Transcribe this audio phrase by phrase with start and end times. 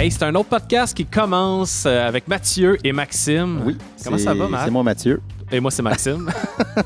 [0.00, 3.60] Hey, c'est un autre podcast qui commence euh, avec Mathieu et Maxime.
[3.66, 3.76] Oui.
[4.02, 4.62] Comment ça va, Matt?
[4.64, 5.20] C'est moi, Mathieu.
[5.52, 6.26] Et moi, c'est Maxime.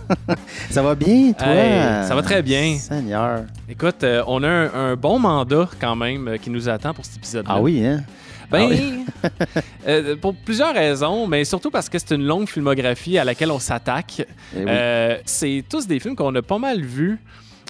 [0.71, 1.47] Ça va bien, toi?
[1.47, 2.77] Hey, ça va très bien.
[2.77, 3.45] Seigneur.
[3.69, 7.05] Écoute, euh, on a un, un bon mandat quand même euh, qui nous attend pour
[7.05, 7.55] cet épisode-là.
[7.55, 8.03] Ah oui, hein?
[8.51, 9.05] Ben, Ah oui.
[9.87, 13.61] euh, pour plusieurs raisons, mais surtout parce que c'est une longue filmographie à laquelle on
[13.61, 14.27] s'attaque.
[14.57, 17.21] Eh oui, c'est tous des films qu'on a pas mal vus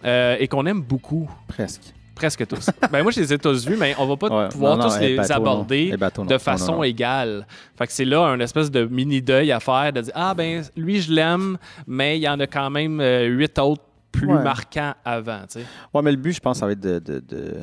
[0.06, 1.28] et qu'on aime beaucoup.
[1.48, 1.92] presque.
[2.14, 2.70] Presque tous.
[2.92, 4.90] ben moi, je les ai tous vus, mais on va pas Ouais, pouvoir non, non,
[4.90, 5.96] tous les aborder
[6.28, 7.46] de façon égale.
[7.76, 10.62] Fait que c'est là un espèce de mini deuil à faire de dire ah ben
[10.76, 14.42] lui je l'aime, mais il y en a quand même euh, huit autres plus Ouais.
[14.44, 15.40] marquants avant.
[15.50, 15.66] tu sais.
[15.92, 17.54] Ouais, mais le but, je pense, ça va être de, de, de,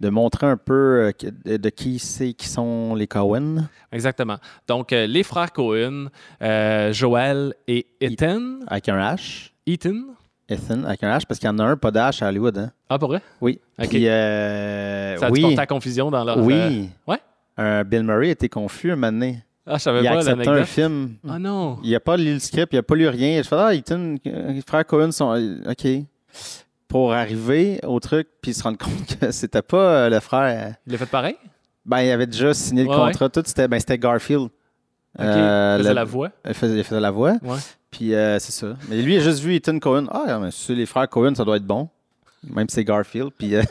[0.00, 0.72] de montrer un peu
[1.08, 1.12] euh,
[1.44, 3.68] de, de qui c'est qui sont les Cohen.
[3.92, 4.38] Exactement.
[4.66, 6.06] Donc euh, les frères Cohen,
[6.40, 8.60] euh, Joel et Ethan.
[8.68, 9.50] Avec un H.
[9.66, 9.96] Ethan.
[10.48, 12.56] Ethan, avec un H, parce qu'il y en a un, pas d'H à Hollywood.
[12.58, 12.70] Hein?
[12.88, 13.20] Ah pour vrai?
[13.40, 13.60] Oui.
[13.88, 15.42] Puis, euh, Ça a dû oui.
[15.42, 16.38] porter à confusion dans leur.
[16.38, 16.88] euh, Oui.
[17.06, 17.18] Ouais?
[17.56, 19.42] Un Bill Murray était confus un moment donné.
[19.66, 21.16] Ah je savais Il a pas un film.
[21.28, 21.78] Ah non.
[21.84, 23.42] Il n'a pas lu le script, il n'a pas lu rien.
[23.42, 25.34] Je fais, ah, Ethan, euh, les frères Cohen sont.
[25.34, 25.86] euh, OK.
[26.88, 30.76] Pour arriver au truc, puis se rendre compte que c'était pas euh, le frère.
[30.86, 31.36] Il a fait pareil?
[31.84, 33.42] Ben, il avait déjà signé le Ouais, contrat, tout.
[33.44, 34.48] C'était ben, c'était Garfield.
[35.20, 36.30] Euh, il faisait le- la voix.
[36.46, 37.32] Il faisait, il faisait la voix.
[37.42, 37.58] Ouais.
[37.90, 38.68] Puis euh, c'est ça.
[38.88, 40.06] Mais lui, il a juste vu Ethan Cohen.
[40.10, 41.88] Ah, mais c'est les frères Cohen, ça doit être bon.
[42.48, 43.30] Même si c'est Garfield.
[43.36, 43.62] Puis euh,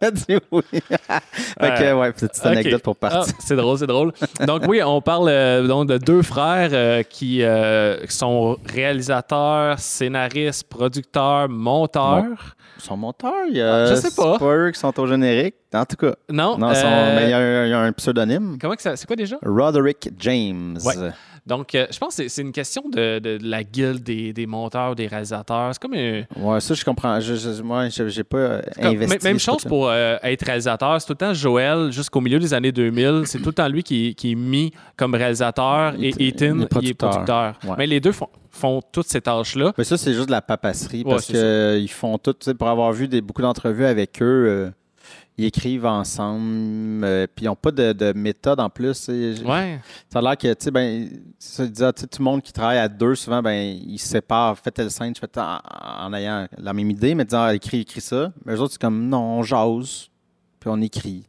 [0.00, 0.62] il a dit oui.
[0.70, 3.34] fait que, ouais, petite anecdote pour Ah, partir.
[3.40, 4.12] c'est drôle, c'est drôle.
[4.46, 10.68] Donc oui, on parle euh, donc de deux frères euh, qui euh, sont réalisateurs, scénaristes,
[10.68, 12.54] producteurs, monteurs.
[12.78, 13.86] Son monteur, il y a.
[13.86, 14.38] Je sais pas.
[14.38, 15.54] Pas eux qui sont au générique.
[15.72, 16.14] En tout cas.
[16.30, 18.58] Non, Non, son- mais il y, a un- il y a un pseudonyme.
[18.60, 19.36] comment que ça, c'est quoi déjà?
[19.44, 20.78] Roderick James.
[20.84, 20.94] Ouais.
[21.46, 24.46] Donc, euh, je pense que c'est- une question de, de- de la guilde des, des
[24.46, 25.70] monteurs, des réalisateurs.
[25.74, 27.20] C'est comme un, Ouais, ça, je comprends.
[27.20, 29.18] Je, je- moi, je- j'ai pas euh, Comme- investi.
[29.24, 30.98] même- chose pour euh, être réalisateur.
[31.00, 33.22] C'est tout le temps Joël, jusqu'au milieu des années 2000.
[33.26, 36.44] C'est tout le temps lui qui, qui est mis comme réalisateur et Il- il Ethan,
[36.46, 37.58] est il est producteur.
[37.64, 37.74] Ouais.
[37.76, 39.72] Mais les deux font, font toutes ces tâches-là.
[39.76, 42.34] Mais ça, c'est juste de la papasserie parce qu'ils font tout.
[42.58, 44.70] Pour avoir vu des, beaucoup d'entrevues avec eux, euh,
[45.36, 47.04] ils écrivent ensemble.
[47.04, 49.08] euh, puis ils n'ont pas de, de méthode en plus.
[49.08, 49.80] Ouais.
[50.12, 51.08] Ça a l'air que, tu sais, ben,
[51.38, 54.58] ça, disait, tout le monde qui travaille à deux, souvent, ben, ils se séparent.
[54.58, 55.58] Faites telle scène, je fais en,
[56.06, 58.32] en ayant la même idée, mais disant, ah, écris, écris ça.
[58.44, 60.08] Mais eux autres, c'est comme, non, on jase,
[60.60, 61.26] puis on écrit.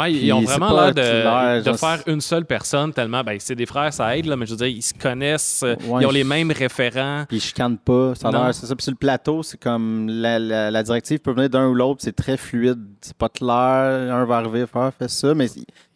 [0.00, 3.22] Ouais, ils ont vraiment l'air de, clair, de genre, faire une seule personne tellement.
[3.22, 5.74] Ben, c'est des frères, ça aide, là, mais je veux dire, ils se connaissent, euh,
[5.86, 7.24] Ouais, ils ont les mêmes référents.
[7.28, 8.14] Puis ils chicanent pas.
[8.14, 8.74] Ça a c'est ça.
[8.76, 12.00] Puis sur le plateau, c'est comme la, la- la directive peut venir d'un ou l'autre,
[12.02, 12.80] c'est très fluide.
[13.00, 14.14] C'est pas clair.
[14.14, 15.46] Un va arriver, faire, ah, ça, mais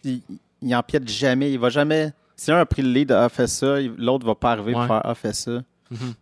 [0.04, 0.20] il,
[0.62, 1.52] il, empiète jamais.
[1.52, 2.12] Il va jamais.
[2.36, 4.86] Si un a pris le lead, a fait ça, l'autre va pas arriver Ouais.
[4.86, 5.62] pour faire, ah, fais ça.
[5.90, 6.14] Mhm.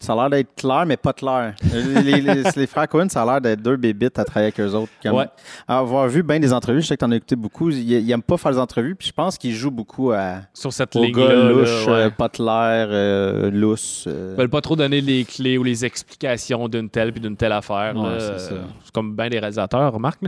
[0.00, 1.54] Ça a l'air d'être clair, mais pas clair.
[1.72, 4.60] les, les- les- les frères Cohen, ça a l'air d'être deux bébites à travailler avec
[4.60, 4.92] eux autres.
[5.02, 5.26] Comme- Ouais.
[5.66, 7.70] Avoir vu bien des entrevues, je sais que tu en as écouté beaucoup.
[7.70, 10.72] Ils, ils aiment pas faire des entrevues, puis je pense qu'ils jouent beaucoup à, Sur
[10.72, 11.26] cette ligne-là.
[11.28, 11.92] gars là, louches, ouais.
[11.92, 14.04] euh, pas clair, euh, lousse.
[14.06, 14.34] euh.
[14.34, 17.52] Ils veulent pas trop donner les clés ou les explications d'une telle puis d'une telle
[17.52, 17.94] affaire.
[17.96, 20.20] Ouais, c'est comme bien des réalisateurs, remarque.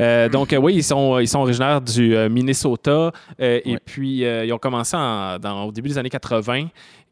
[0.00, 4.96] Euh, donc, oui, ils sont, ils sont originaires du Minnesota et puis ils ont commencé
[4.96, 6.66] en- dans- au début des années 80.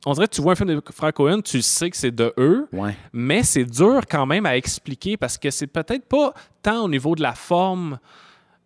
[0.07, 2.33] On dirait que tu vois un film de Frank Cohen, tu sais que c'est de
[2.39, 2.97] eux, Ouais.
[3.13, 7.15] mais c'est dur quand même à expliquer parce que c'est peut-être pas tant au niveau
[7.15, 7.99] de la forme.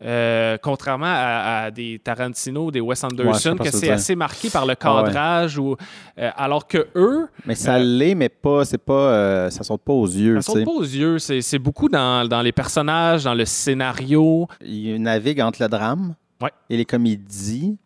[0.04, 4.50] euh, contrairement à, à des Tarantino, des Wes Anderson, que ce que c'est assez marqué
[4.50, 4.76] par le ouais.
[4.76, 5.76] cadrage, ou,
[6.18, 9.92] euh, alors que eux, Mais ça Euh, l'est, mais pas, c'est pas, ça saute pas
[9.94, 10.40] aux yeux.
[10.42, 11.18] Ça saute pas aux yeux.
[11.20, 14.46] C'est c'est beaucoup dans, dans les personnages, dans le scénario.
[14.60, 16.50] Il navigue entre le drame Ouais.
[16.68, 17.78] et les comédies.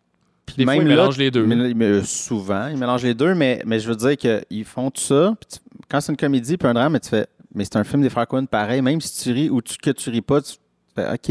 [0.55, 1.45] Puis fois, ils là, mélangent les deux.
[1.45, 5.01] mais- mais souvent, ils mélangent les deux, mais, mais je veux dire qu'ils font tout
[5.01, 5.33] ça.
[5.39, 7.83] puis tu- quand c'est une comédie puis un drame, mais tu fais, mais c'est un
[7.83, 8.81] film des frères Coen pareil.
[8.81, 10.53] Même si tu ris ou tu, que tu ris pas, tu
[10.95, 11.29] fais OK,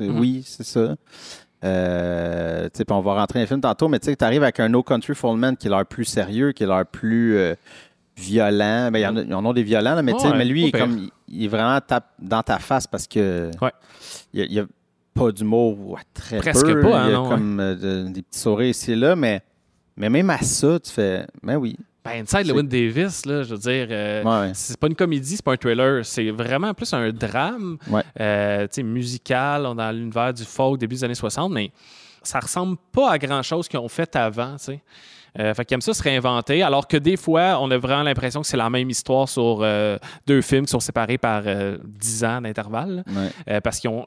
[0.00, 0.18] Mhm.
[0.18, 0.94] oui, c'est ça.
[1.62, 4.24] Euh, tu sais, puis on va rentrer dans le film tantôt, mais tu sais, tu
[4.24, 6.86] arrives avec un No Country for Men qui est l'air plus sérieux, qui est l'air
[6.86, 7.54] plus euh,
[8.16, 8.90] violent.
[8.90, 10.72] Ben, il y en a, des violents, là, mais, tu sais, Ouais, mais lui, il
[10.72, 13.72] comme, il, il est vraiment tape dans ta face parce que Ouais.
[14.32, 14.66] il
[15.14, 16.80] pas d'humour, très Presque peu.
[16.80, 19.16] pas, hein, il y a non, comme euh, de- des petits sourires ici et là,
[19.16, 19.42] mais,
[19.96, 21.76] mais même à ça, tu fais, ben oui.
[22.04, 24.52] Ben, Inside C'est- Lewin Davis, là, je veux dire, euh, Ouais.
[24.54, 28.02] c'est pas une comédie, c'est pas un thriller, c'est vraiment plus un drame Ouais.
[28.20, 31.70] euh, tu sais, musical on est dans l'univers du folk début des années 60, mais
[32.22, 34.56] ça ressemble pas à grand chose qu'ils ont fait avant.
[34.56, 34.80] tu sais.
[35.38, 38.40] Euh, fait qu'ils aiment ça se réinventer, alors que des fois, on a vraiment l'impression
[38.40, 39.96] que c'est la même histoire sur euh,
[40.26, 43.28] deux films qui sont séparés par euh, 10 ans d'intervalle, Ouais.
[43.48, 44.04] euh, parce qu'ils ont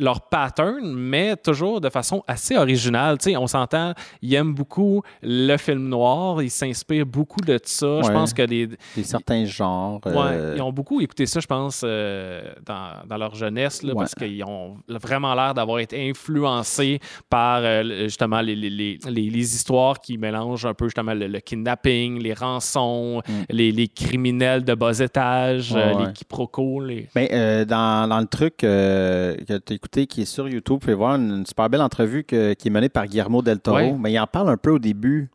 [0.00, 3.18] leur pattern, mais toujours de façon assez originale.
[3.18, 8.00] Tu sais, on s'entend, ils aiment beaucoup le film noir, ils s'inspirent beaucoup de ça.
[8.02, 10.00] Je pense que des, Des certains genres.
[10.06, 14.14] Ouais, euh, ils ont beaucoup écouté ça, je pense, dans, dans leur jeunesse, là, parce
[14.14, 17.62] qu'ils ont vraiment l'air d'avoir été influencés par
[18.04, 22.20] justement les, les- les- les- les histoires qui mélangent un peu justement le, le kidnapping,
[22.22, 23.32] les rançons, Mm.
[23.50, 26.80] les, les criminels de bas étage, euh, Ouais, les quiproquos.
[26.80, 27.08] Les...
[27.14, 30.74] Ben, euh, dans, dans le truc euh, que tu as écouté, qui est sur YouTube,
[30.74, 33.58] vous pouvez voir une, une super belle entrevue que- qui est menée par Guillermo del
[33.60, 33.76] Toro.
[33.78, 33.96] Ouais.
[33.98, 35.30] Mais il en parle un peu au début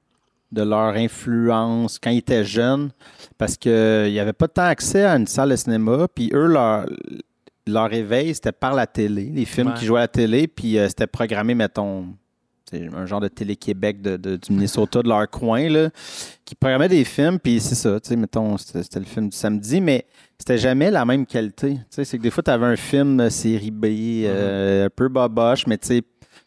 [0.51, 2.89] de leur influence quand ils étaient jeunes,
[3.37, 3.71] parce qu'il
[4.11, 6.07] n'y avait pas tant accès à une salle de cinéma.
[6.13, 6.85] Puis eux, leur,
[7.67, 11.05] leur éveil, c'était par la télé, les films qui jouaient à la télé, puis c'était
[11.07, 12.05] programmé, mettons,
[12.73, 15.89] un genre de Télé-Québec de, de- du Minnesota, de leur coin, là,
[16.45, 19.81] qui programmait des films, puis c'est ça, tu sais, mettons, c'était le film du samedi,
[19.81, 20.05] mais
[20.37, 21.73] c'était jamais la même qualité.
[21.75, 23.85] Tu sais, c'est que des fois, tu avais un film euh, série B,
[24.25, 26.01] euh, un peu boboche, mais tu sais,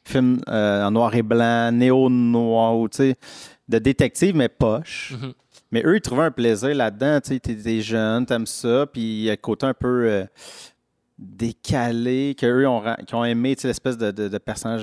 [0.04, 3.16] film euh, en noir et blanc, néo-noir, tu sais,
[3.68, 5.14] de détective, mais poche.
[5.20, 5.32] Mhm.
[5.70, 7.18] Mais eux, ils trouvaient un plaisir là-dedans.
[7.22, 10.24] Tu sais, t'es jeune, t'aimes ça, puis il y a côté un peu euh,
[11.22, 12.82] décalé, qu'eux ont,
[13.12, 14.82] ont aimé, l'espèce de, de, de personnage,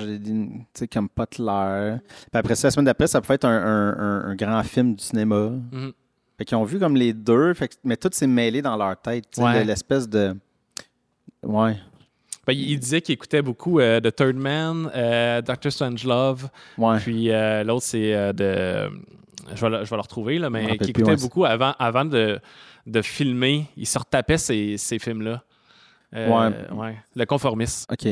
[0.92, 1.96] comme Butler.
[2.30, 4.94] Puis après ça, la semaine d'après, ça pouvait être un, un- un- un grand film
[4.94, 5.50] du cinéma.
[5.72, 5.92] Mhm.
[6.38, 8.96] Fait qu'ils ont vu comme les deux, fait que- mais tout s'est mêlé dans leur
[9.00, 9.26] tête.
[9.38, 9.62] Ouais.
[9.64, 10.34] L'espèce de.
[11.42, 11.76] Ouais.
[12.46, 16.48] Ben, il disait qu'il écoutait beaucoup euh, The Third Man, euh, Doctor Strangelove,
[16.78, 16.98] Ouais.
[16.98, 18.88] Puis euh, l'autre, c'est de.
[19.54, 21.16] Je vais, le, je vais le retrouver, là, mais qui plus, écoutait ouais.
[21.16, 22.38] beaucoup avant, avant de,
[22.86, 23.66] de filmer.
[23.76, 25.42] Il se retapait ces, ces films-là.
[26.14, 26.74] Euh, Ouais.
[26.76, 26.96] ouais.
[27.16, 27.90] Le conformiste.
[27.92, 28.02] OK.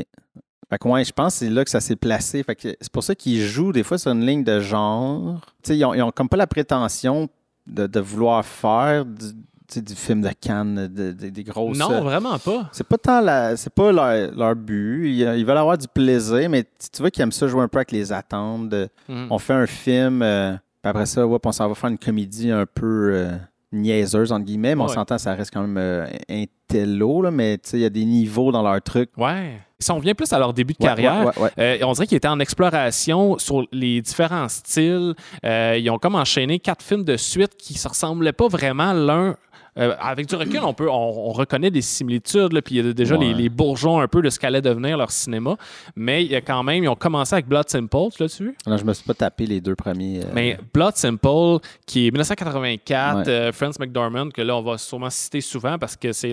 [0.70, 2.42] Fait que ouais, je pense que c'est là que ça s'est placé.
[2.42, 5.40] Fait que c'est pour ça qu'ils jouent des fois sur une ligne de genre.
[5.62, 7.28] Tu sais, ils ont, ils ont comme pas la prétention
[7.66, 11.78] de, de vouloir faire du, du film de Cannes, de- de- des grosses.
[11.78, 12.68] Non, vraiment pas.
[12.72, 15.08] C'est pas tant la, c'est pas leur, leur but.
[15.10, 17.68] Ils, ils veulent avoir du plaisir, mais tu tu vois qu'ils aiment ça jouer un
[17.68, 18.74] peu avec les attentes.
[19.08, 19.28] Mhm.
[19.30, 20.52] on fait un film, euh,
[20.82, 23.36] puis après ça, ouais, on s'en va faire une comédie un peu euh,
[23.72, 24.94] niaiseuse, entre guillemets, mais on Ouais.
[24.94, 28.04] s'entend, ça reste quand même euh, intello, là, mais tu sais, il y a des
[28.04, 29.10] niveaux dans leur truc.
[29.16, 29.60] Ouais.
[29.78, 31.50] Si on revient plus à leur début de Ouais, carrière, ouais.
[31.58, 35.14] Euh, on dirait qu'ils étaient en exploration sur les différents styles.
[35.44, 39.36] Euh, ils ont comme enchaîné quatre films de suite qui se ressemblaient pas vraiment l'un.
[39.78, 42.88] Euh, avec du recul, on peut, on, on reconnaît des similitudes, là, puis il y
[42.88, 43.26] a déjà Ouais.
[43.26, 45.56] les, les bourgeons un peu de ce qu'allait devenir leur cinéma.
[45.96, 48.56] Mais il y a quand même, ils ont commencé avec Blood Simple, tu l'as-tu vu?
[48.66, 50.20] Non, je me suis pas tapé les deux premiers.
[50.24, 53.28] euh, Mais Blood Simple, qui est 1984, Ouais.
[53.28, 56.30] euh, Frances McDormand, que là, on va sûrement citer souvent parce que c'est,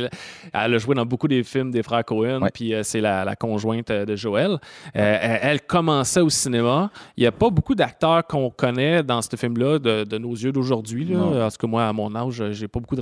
[0.54, 2.50] elle a joué dans beaucoup des films des frères Cohen, Ouais.
[2.54, 4.58] puis c'est la, la conjointe de Joël.
[4.94, 6.90] Elle, elle commençait au cinéma.
[7.18, 10.52] Il n'y a pas beaucoup d'acteurs qu'on connaît dans ce film-là de, de nos yeux
[10.52, 11.16] d'aujourd'hui.
[11.16, 13.02] En tout cas, moi, à mon âge, j'ai pas beaucoup de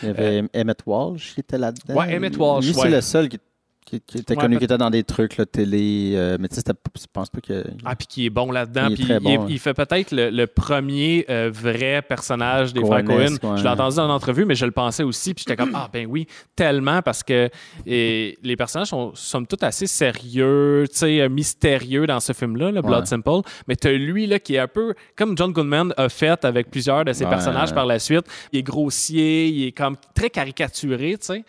[0.00, 0.02] référents.
[0.02, 1.94] Il y avait Emmett Walsh qui était là-dedans.
[1.94, 2.90] euh, Ouais, Emmett Walsh, Lui, c'est ouais.
[2.90, 3.38] le seul qui,
[3.84, 6.12] qui- qui était Ouais, connu, qui était dans des trucs, là, télé.
[6.14, 7.64] euh, mais tu sais, je pense pas que.
[7.84, 8.88] Ah, puis qui est bon là-dedans.
[8.90, 13.36] Il il, bon, il fait peut-être le, le premier euh, vrai personnage des frères Cohen.
[13.56, 15.34] Je l'ai entendu dans l'entrevue, mais je le pensais aussi.
[15.34, 16.26] Puis j'étais comme, ah ben oui,
[16.56, 17.48] tellement, parce que
[17.86, 22.70] et, les personnages sont, somme toute assez sérieux, tu sais, euh, mystérieux dans ce film-là,
[22.70, 23.06] le Blood Ouais.
[23.06, 23.30] Simple.
[23.68, 26.70] Mais tu as lui, là, qui est un peu comme John Goodman a fait avec
[26.70, 27.30] plusieurs de ses Ouais.
[27.30, 28.24] personnages par la suite.
[28.52, 31.44] Il est grossier, il est comme très caricaturé, tu sais.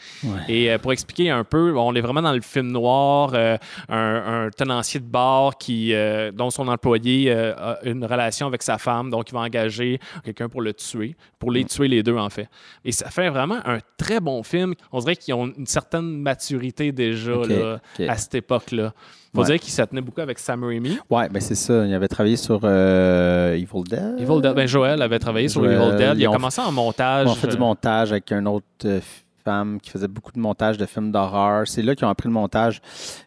[0.49, 3.57] Et euh, pour expliquer un peu, on est vraiment dans le film noir, euh,
[3.89, 8.61] un, un tenancier de bar qui, euh, dont son employé euh, a une relation avec
[8.63, 12.17] sa femme, donc il va engager quelqu'un pour le tuer, pour les tuer les deux
[12.17, 12.49] en fait.
[12.83, 14.73] Et ça fait vraiment un très bon film.
[14.91, 17.79] On dirait qu'ils ont une certaine maturité déjà là,
[18.09, 18.93] à cette époque-là.
[19.33, 19.47] Faut Ouais.
[19.47, 20.97] dire qu'il se tenait beaucoup avec Sam Raimi.
[21.09, 21.85] Ouais, ben c'est ça.
[21.85, 24.15] Il avait travaillé sur euh, Evil Dead.
[24.17, 26.17] Evil Dead, ben Joël avait travaillé sur Evil Dead.
[26.17, 27.27] Il a commencé en montage.
[27.27, 29.01] Ils ont fait du montage avec une autre euh,
[29.45, 31.67] femme qui faisait beaucoup de montage de films d'horreur.
[31.67, 32.81] C'est là qu'ils ont appris le montage.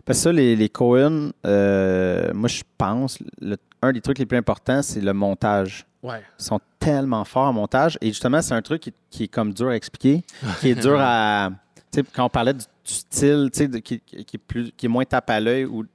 [0.04, 4.26] Parce que ça, les, les Cohen, euh, moi, je pense, le- un des trucs les
[4.26, 5.86] plus importants, c'est le montage.
[6.02, 6.22] Ouais.
[6.38, 7.96] Ils sont tellement forts en montage.
[8.00, 10.22] Et justement, c'est un truc qui, qui est comme dur à expliquer,
[10.60, 11.50] qui est dur à.
[11.90, 14.72] Tu sais, quand on parlait du, du style, tu sais, de- qui, qui est plus,
[14.76, 15.86] qui est moins tape à l'œil ou.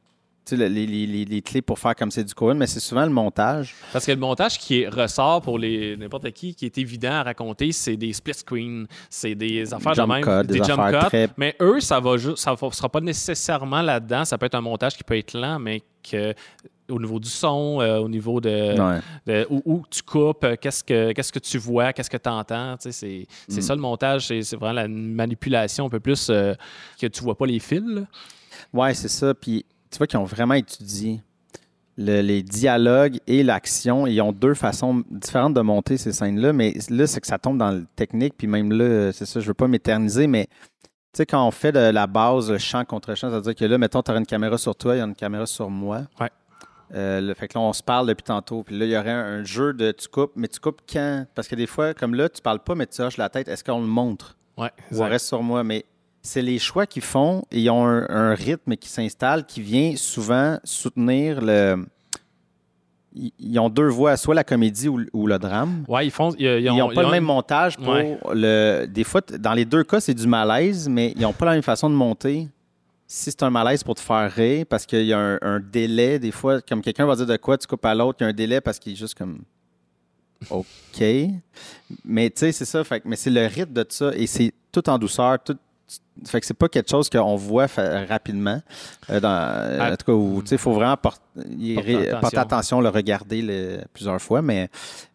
[0.52, 3.12] Les, les- les- les clés pour faire comme c'est du Cohen, mais c'est souvent le
[3.12, 3.74] montage.
[3.94, 7.24] Parce que le montage qui est- ressort pour les n'importe qui, qui est évident à
[7.24, 11.08] raconter, c'est des split screens, c'est des affaires Jump de même, cut, des jump cuts.
[11.08, 14.26] très- Mais eux, ça va ça sera pas nécessairement là-dedans.
[14.26, 16.34] Ça peut être un montage qui peut être lent, mais que
[16.90, 19.00] au niveau du son, euh, au niveau de, Ouais.
[19.26, 22.30] de- où, où tu coupes, euh, qu'est-ce que qu'est-ce que tu vois, qu'est-ce que tu
[22.30, 22.76] entends.
[22.80, 23.62] C'est c'est Mm.
[23.62, 26.54] ça le montage, c'est c'est vraiment la manipulation un peu plus euh,
[27.00, 27.82] que tu vois pas les fils.
[27.86, 28.02] là.
[28.74, 29.34] Ouais, c'est ça.
[29.34, 31.22] Puis tu vois qu'ils ont vraiment étudié.
[31.96, 36.74] le- les dialogues et l'action, ils ont deux façons différentes de monter ces scènes-là, mais
[36.90, 39.54] là, c'est que ça tombe dans le technique, puis même là, c'est ça, je veux
[39.54, 43.30] pas m'éterniser, mais tu sais, quand on fait de la base, le champ contre champ,
[43.30, 45.46] c'est-à-dire que là, mettons, tu as une caméra sur toi, il y a une caméra
[45.46, 46.02] sur moi.
[46.20, 46.32] Ouais.
[46.96, 49.12] Euh, le- fait que là, on se parle depuis tantôt, puis là, il y aurait
[49.12, 51.28] un, un jeu de tu coupes, mais tu coupes quand?
[51.36, 53.64] Parce que des fois, comme là, tu parles pas, mais tu hoches la tête, est-ce
[53.64, 54.36] qu'on le montre?
[54.58, 55.64] Ouais, ou on reste sur moi.
[55.64, 55.86] Mais
[56.24, 59.94] c'est les choix qu'ils font et ils ont un, un rythme qui s'installe qui vient
[59.98, 61.86] souvent soutenir le.
[63.38, 65.84] Ils, ont deux voix, soit la comédie ou, le- ou le drame.
[65.88, 66.34] Ouais, ils font.
[66.40, 68.18] Ils, n'ont pas le même montage pour Ouais.
[68.34, 68.88] le.
[68.88, 71.62] Des fois, dans les deux cas, c'est du malaise, mais ils n'ont pas la même
[71.62, 72.48] façon de monter.
[73.06, 76.18] Si c'est un malaise pour te faire rire, parce qu'il y a un, un délai,
[76.18, 78.30] des fois, comme quelqu'un va dire de quoi, tu coupes à l'autre, il y a
[78.30, 79.42] un délai parce qu'il est juste comme.
[80.50, 81.04] OK.
[82.04, 82.84] Mais tu sais, c'est ça.
[82.84, 85.38] Fait, mais c'est le rythme de ça et c'est tout en douceur.
[85.44, 85.58] Tout,
[86.26, 87.68] fait que c'est pas quelque chose qu'on voit
[88.08, 88.62] rapidement.
[89.10, 91.32] euh, dans, en tout cas, où, il faut vraiment Porter
[92.08, 92.20] attention.
[92.22, 94.70] porter attention, le regarder le- plusieurs fois, mais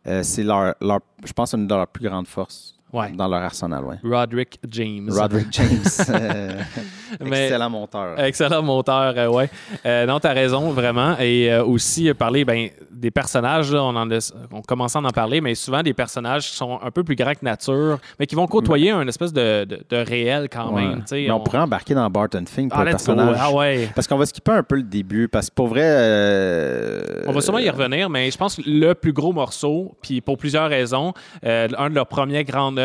[0.06, 3.11] euh, c'est leur, leur, je pense, une de leurs plus grandes forces Ouais.
[3.12, 3.85] dans leur arsenal.
[3.85, 3.97] Ouais.
[4.02, 5.11] Roderick James.
[5.11, 6.52] Roderick James, euh,
[7.21, 8.18] Mais- excellent monteur.
[8.18, 9.50] Excellent monteur, euh, ouais.
[9.85, 11.16] Euh, non, t'as raison, vraiment.
[11.18, 15.00] Et euh, aussi, euh, parler ben, des personnages, là, on, en a, on commence à
[15.00, 18.26] en parler, mais souvent des personnages qui sont un peu plus grands que nature, mais
[18.26, 21.04] qui vont côtoyer un espèce de, de, de réel quand même.
[21.12, 23.37] Mais on, pourrait embarquer dans Barton Fink pour Ah, le personnage.
[23.38, 23.90] Ah ouais.
[23.95, 27.25] Parce qu'on va skipper un peu le début, parce que pour vrai.
[27.26, 30.38] On va sûrement y revenir, mais je pense que le plus gros morceau, puis pour
[30.38, 32.77] plusieurs raisons, un de leurs premières grandes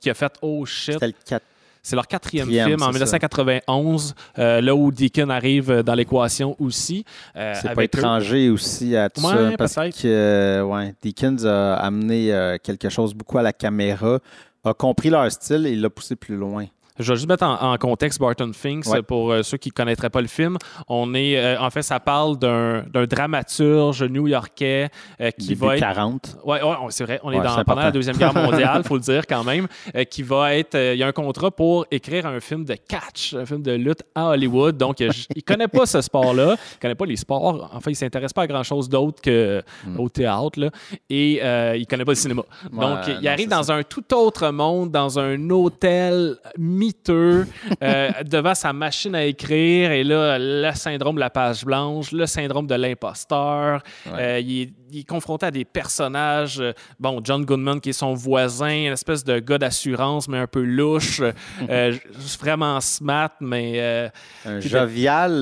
[0.00, 1.42] qui a fait Oh shit, C'était le 4.
[1.82, 6.56] c'est leur quatrième film en c'est 1991, euh, là où Deacon arrive euh, dans l'équation
[6.60, 7.04] aussi.
[7.36, 7.84] euh, C'est pas eux.
[7.84, 9.56] étranger aussi à tout Ouais, ça.
[9.56, 14.18] Parce que euh, ouais, Deakins a amené quelque chose beaucoup à la caméra,
[14.64, 16.66] a compris leur style et l'a poussé plus loin.
[16.98, 19.02] Je vais juste mettre en, en contexte Barton Finks Ouais.
[19.02, 20.58] pour euh, ceux qui ne connaîtraient pas le film.
[20.88, 24.88] On est, euh, en fait, ça parle d'un dramaturge new-yorkais
[25.20, 26.36] euh, qui Début va être 40.
[26.44, 27.20] Ouais, ouais, c'est vrai.
[27.22, 27.90] On est dans, pendant la.
[27.90, 29.66] Deuxième Guerre mondiale, faut le dire quand même,
[30.10, 30.74] qui va être...
[30.76, 34.02] il y a un contrat pour écrire un film de catch, un film de lutte
[34.14, 34.76] à Hollywood.
[34.76, 36.56] Donc, j- il connaît pas ce sport-là.
[36.74, 37.70] Il connaît pas les sports.
[37.74, 39.98] Enfin, il s'intéresse pas à grand-chose d'autre que Hmm.
[40.00, 40.58] au théâtre.
[40.60, 40.70] Là.
[41.10, 41.40] Et
[41.78, 42.42] il connaît pas le cinéma.
[42.72, 46.36] Donc, il arrive dans un tout autre monde, dans un hôtel
[46.82, 47.46] miteux,
[47.82, 49.92] euh, devant sa machine à écrire.
[49.92, 53.82] Et là, le syndrome de la page blanche, le syndrome de l'imposteur.
[54.06, 54.12] Ouais.
[54.20, 56.60] Euh, il, est, il est confronté à des personnages.
[56.60, 60.46] euh, bon, John Goodman, qui est son voisin, une espèce de gars d'assurance, mais un
[60.46, 61.20] peu louche.
[61.68, 61.92] euh,
[62.40, 64.10] vraiment smart, mais.
[64.44, 65.34] Un jovial.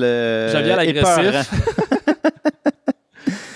[0.51, 1.51] Jovial agressif.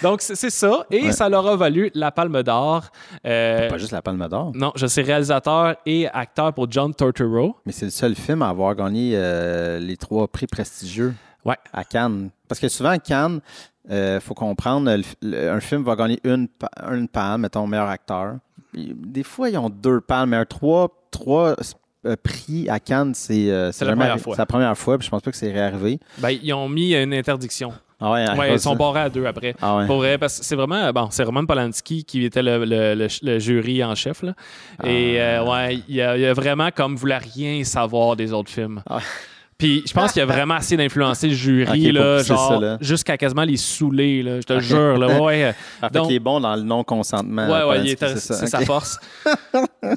[0.05, 0.85] Donc, c'est ça.
[0.91, 1.11] Et Ouais.
[1.11, 2.85] ça leur a valu la Palme d'Or.
[3.25, 7.55] Euh, Pas juste la Palme d'Or, non, je suis réalisateur et acteur pour John Turturro.
[7.65, 11.57] mais c'est le seul film à avoir gagné euh, les trois prix prestigieux Ouais.
[11.73, 12.29] à Cannes.
[12.47, 13.39] Parce que souvent, à Cannes,
[13.89, 16.47] il faut comprendre, le- le- un film va gagner une,
[16.91, 18.35] une palme, mettons, meilleur acteur.
[18.73, 21.55] Des fois, ils ont deux palmes, mais un trois, trois
[22.05, 24.35] euh, prix à Cannes, c'est euh, la jamais première arri- fois.
[24.35, 25.99] C'est la première fois, puis je pense pas que c'est réarrivé.
[26.19, 27.73] Ben, ils ont mis une interdiction.
[28.01, 29.55] Ah ouais, à Ouais, ils sont barrés à deux après.
[29.61, 29.87] Ah ouais.
[29.87, 33.07] Pour vrai, parce que c'est vraiment, bon, c'est Roman Polanski qui était le, le- le-
[33.21, 34.21] le jury en chef.
[34.21, 34.33] Là.
[34.83, 35.41] Et Ah.
[35.41, 38.81] euh, ouais, il a, il a vraiment comme voulu rien savoir des autres films.
[38.89, 38.99] Ah.
[39.57, 42.77] Puis je pense qu'il a vraiment assez d'influencer le jury, là, genre, là.
[42.81, 44.97] jusqu'à quasiment les saouler, là, je te jure.
[44.97, 47.47] Là, ouais, Ah, fait donc- qu'il est bon dans le non-consentement.
[47.47, 48.33] Ouais, ouais, il c'est ça.
[48.35, 48.99] c'est sa force.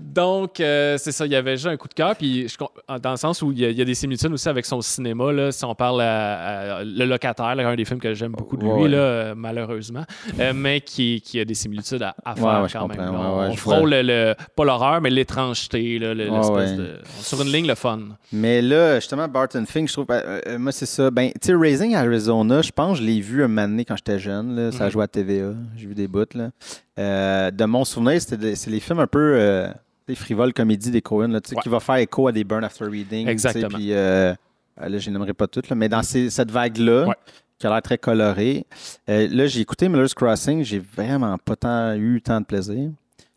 [0.03, 2.15] Donc, euh, c'est ça, il y avait déjà un coup de cœur.
[2.15, 2.57] Puis, je
[3.01, 4.81] dans le sens où il y, a, il y a des similitudes aussi avec son
[4.81, 5.33] cinéma.
[5.33, 8.57] Là, si on parle à, à Le Locataire, là, un des films que j'aime beaucoup
[8.57, 8.89] de lui, Ouais, ouais.
[8.91, 10.05] là, euh, malheureusement,
[10.39, 12.99] euh, mais qui, qui a des similitudes à, à faire ouais, quand même.
[12.99, 13.21] là.
[13.51, 16.99] On frôle le, le- pas l'horreur, mais l'étrangeté, là, le- l'espèce de.
[17.21, 18.01] Sur une ligne, le fun.
[18.33, 21.11] Mais là, justement, Barton Fink, je trouve, euh, euh, moi, c'est ça.
[21.11, 24.19] Ben, tu sais, Raising Arizona, je pense je l'ai vu un moment donné quand j'étais
[24.19, 24.55] jeune.
[24.55, 24.91] Là, ça Mhm.
[24.91, 25.55] jouait à TVA.
[25.77, 26.25] J'ai vu des bouts.
[26.35, 26.51] Là.
[26.99, 28.37] Euh, de mon souvenir, c'est
[28.67, 29.69] les films un peu euh,
[30.07, 31.63] des frivoles comédies des Coen, là, Ouais.
[31.63, 33.27] qui va faire écho à des Burn After Reading.
[33.27, 33.69] Exactement.
[33.79, 34.35] Puis, là,
[34.77, 37.15] je n'aimerais pas toutes, là, mais dans ces- cette vague-là, Ouais.
[37.59, 38.67] qui a l'air très colorée,
[39.09, 42.91] euh, là, j'ai écouté Miller's Crossing, j'ai vraiment pas tant eu tant de plaisir.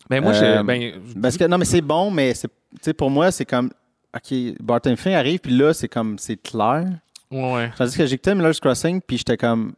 [0.09, 0.63] Ben, moi, Euh, j'ai.
[0.63, 0.91] Ben,
[1.21, 2.33] Parce que non, mais c'est bon, mais
[2.81, 3.69] c'est, pour moi, c'est comme.
[4.15, 6.17] OK, Barton Fink arrive, puis là, c'est comme.
[6.19, 6.85] C'est clair.
[7.31, 7.71] ouais, ouais.
[7.77, 9.73] Tandis que j'ai écouté Miller's Crossing, puis j'étais comme.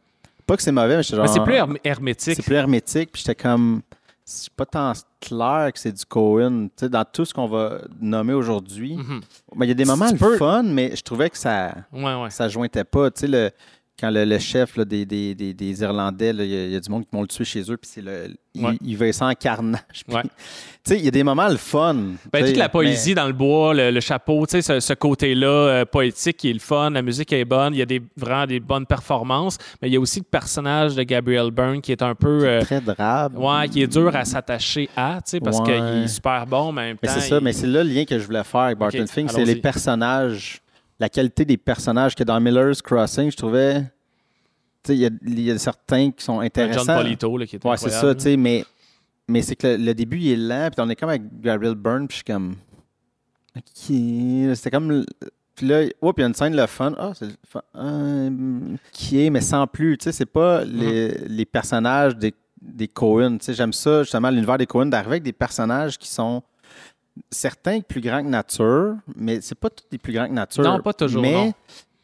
[0.46, 1.26] Pas que c'est mauvais, mais j'étais genre.
[1.26, 2.34] Mais c'est plus herm- hermétique.
[2.36, 3.82] C'est plus hermétique, puis j'étais comme.
[4.26, 6.68] C'est pas tant clair que c'est du Cohen.
[6.76, 8.96] Tu sais, dans tout ce qu'on va nommer aujourd'hui.
[8.96, 9.20] Mhm.
[9.54, 12.14] Ben, Il y a des moments le peux- fun, mais je trouvais que ça Ouais,
[12.22, 12.30] ouais.
[12.30, 13.10] ça jointait pas.
[13.10, 13.50] Tu sais, le,
[13.98, 16.76] quand le, le chef là, des, des, des, des Irlandais, il y, a- il y
[16.76, 18.76] a du monde qui vont le tuer chez eux, puis c'est le, il, Ouais.
[18.84, 19.80] il veut ça en carnage.
[20.08, 20.22] Ouais.
[20.86, 21.96] Tu sais, il y a des moments le fun.
[22.30, 24.92] Ben, toute la poésie mais- dans le bois, le, le chapeau, tu sais, ce, ce
[24.92, 28.02] côté-là euh, poétique qui est le fun, la musique est bonne, il y a des,
[28.18, 31.90] vraiment des bonnes performances, mais il y a aussi le personnage de Gabriel Byrne qui
[31.92, 32.40] est un peu.
[32.44, 33.38] euh, très drabe.
[33.38, 35.64] ouais, qui est dur à s'attacher à, tu sais, parce Ouais.
[35.64, 37.14] qu'il est super bon, mais en même Mais temps.
[37.14, 39.30] c'est ça, il- mais c'est là le lien que je voulais faire avec Barton Fink,
[39.30, 40.60] c'est les personnages,
[40.98, 43.82] la qualité des personnages que dans Miller's Crossing, je trouvais.
[44.82, 46.84] Tu sais, il y a- il y, a certains qui sont intéressants.
[46.84, 48.64] John Polito, là, qui est Ouais, c'est ça, tu sais, mais,
[49.26, 51.74] mais c'est que le, le début, il est lent, puis on est comme avec Gabriel
[51.74, 52.56] Byrne, puis je suis comme.
[53.56, 54.54] OK.
[54.56, 55.04] C'était comme.
[55.54, 56.94] Puis là, oh, puis il y a une scène, le fun.
[56.98, 57.62] Ah, c'est le fun.
[57.74, 58.28] Ah,
[58.92, 59.96] qui est, mais sans plus.
[59.98, 61.26] Tu sais, c'est pas les, Mm-hmm.
[61.28, 63.38] les personnages des, des Cohen.
[63.38, 66.42] Tu sais, j'aime ça, justement, l'univers des Cohen, d'arriver avec des personnages qui sont.
[67.30, 70.64] Certains plus grands que nature, mais c'est pas tous des plus grands que nature.
[70.64, 71.52] Non, pas toujours, Mais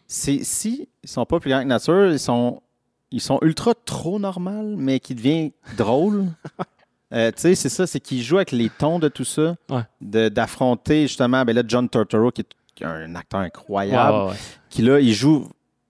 [0.06, 2.62] c'est si ils sont pas plus grands que nature, ils sont
[3.10, 6.26] ils sont ultra trop normales, mais qui devient drôle.
[7.12, 9.82] Euh, tu sais, c'est ça, c'est qu'ils jouent avec les tons de tout ça, Ouais.
[10.30, 14.36] d'affronter justement, ben là, John Turturro, qui est, un acteur incroyable, ouais, ouais.
[14.68, 15.48] qui là, il joue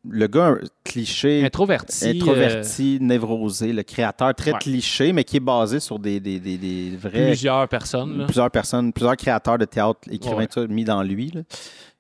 [0.09, 2.07] le gars cliché, Introverti.
[2.07, 4.59] euh, introverti, névrosé, le créateur très Ouais.
[4.59, 8.19] cliché, mais qui est basé sur des, des, des, des vrais plusieurs personnes.
[8.19, 8.25] là.
[8.25, 10.47] plusieurs personnes, plusieurs créateurs de théâtre, écrivains, Ouais.
[10.47, 11.31] tout ça, mis dans lui.
[11.35, 11.43] là.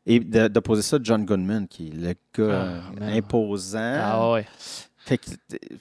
[0.07, 2.69] Et d'opposer ça à John Goodman, qui est le gars
[3.01, 3.99] Ah, imposant.
[4.03, 4.47] Ah ouais.
[5.03, 5.25] Fait que,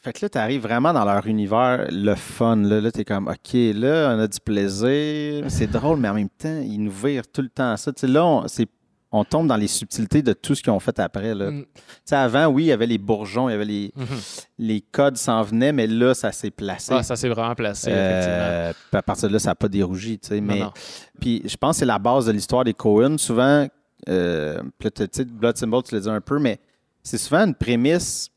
[0.02, 2.56] fait que là, tu arrives vraiment dans leur univers, le fun.
[2.58, 5.46] Là, là tu es comme, OK, là, on a du plaisir.
[5.50, 7.92] C'est drôle, mais en même temps, ils nous virent tout le temps ça.
[7.94, 8.68] Tu sais, là, c'est-
[9.12, 11.34] on tombe dans les subtilités de tout ce qu'ils ont fait après.
[11.34, 11.50] Là.
[11.50, 11.66] Mm.
[12.12, 14.06] Avant, oui, il y avait les bourgeons, il y avait les, Mhm.
[14.60, 16.94] les codes s'en venaient, mais là, ça s'est placé.
[16.94, 18.36] Ah, ça s'est vraiment placé, effectivement.
[18.38, 20.20] Euh, puis à partir de là, ça n'a pas dérougi.
[20.32, 20.72] Non, mais non.
[21.20, 23.18] puis je pense que c'est la base de l'histoire des Cohen.
[23.18, 23.68] Souvent,
[24.08, 24.62] euh,
[25.12, 26.60] sais, Blood Symbol, tu l'as dit un peu, mais
[27.02, 28.30] c'est souvent une prémisse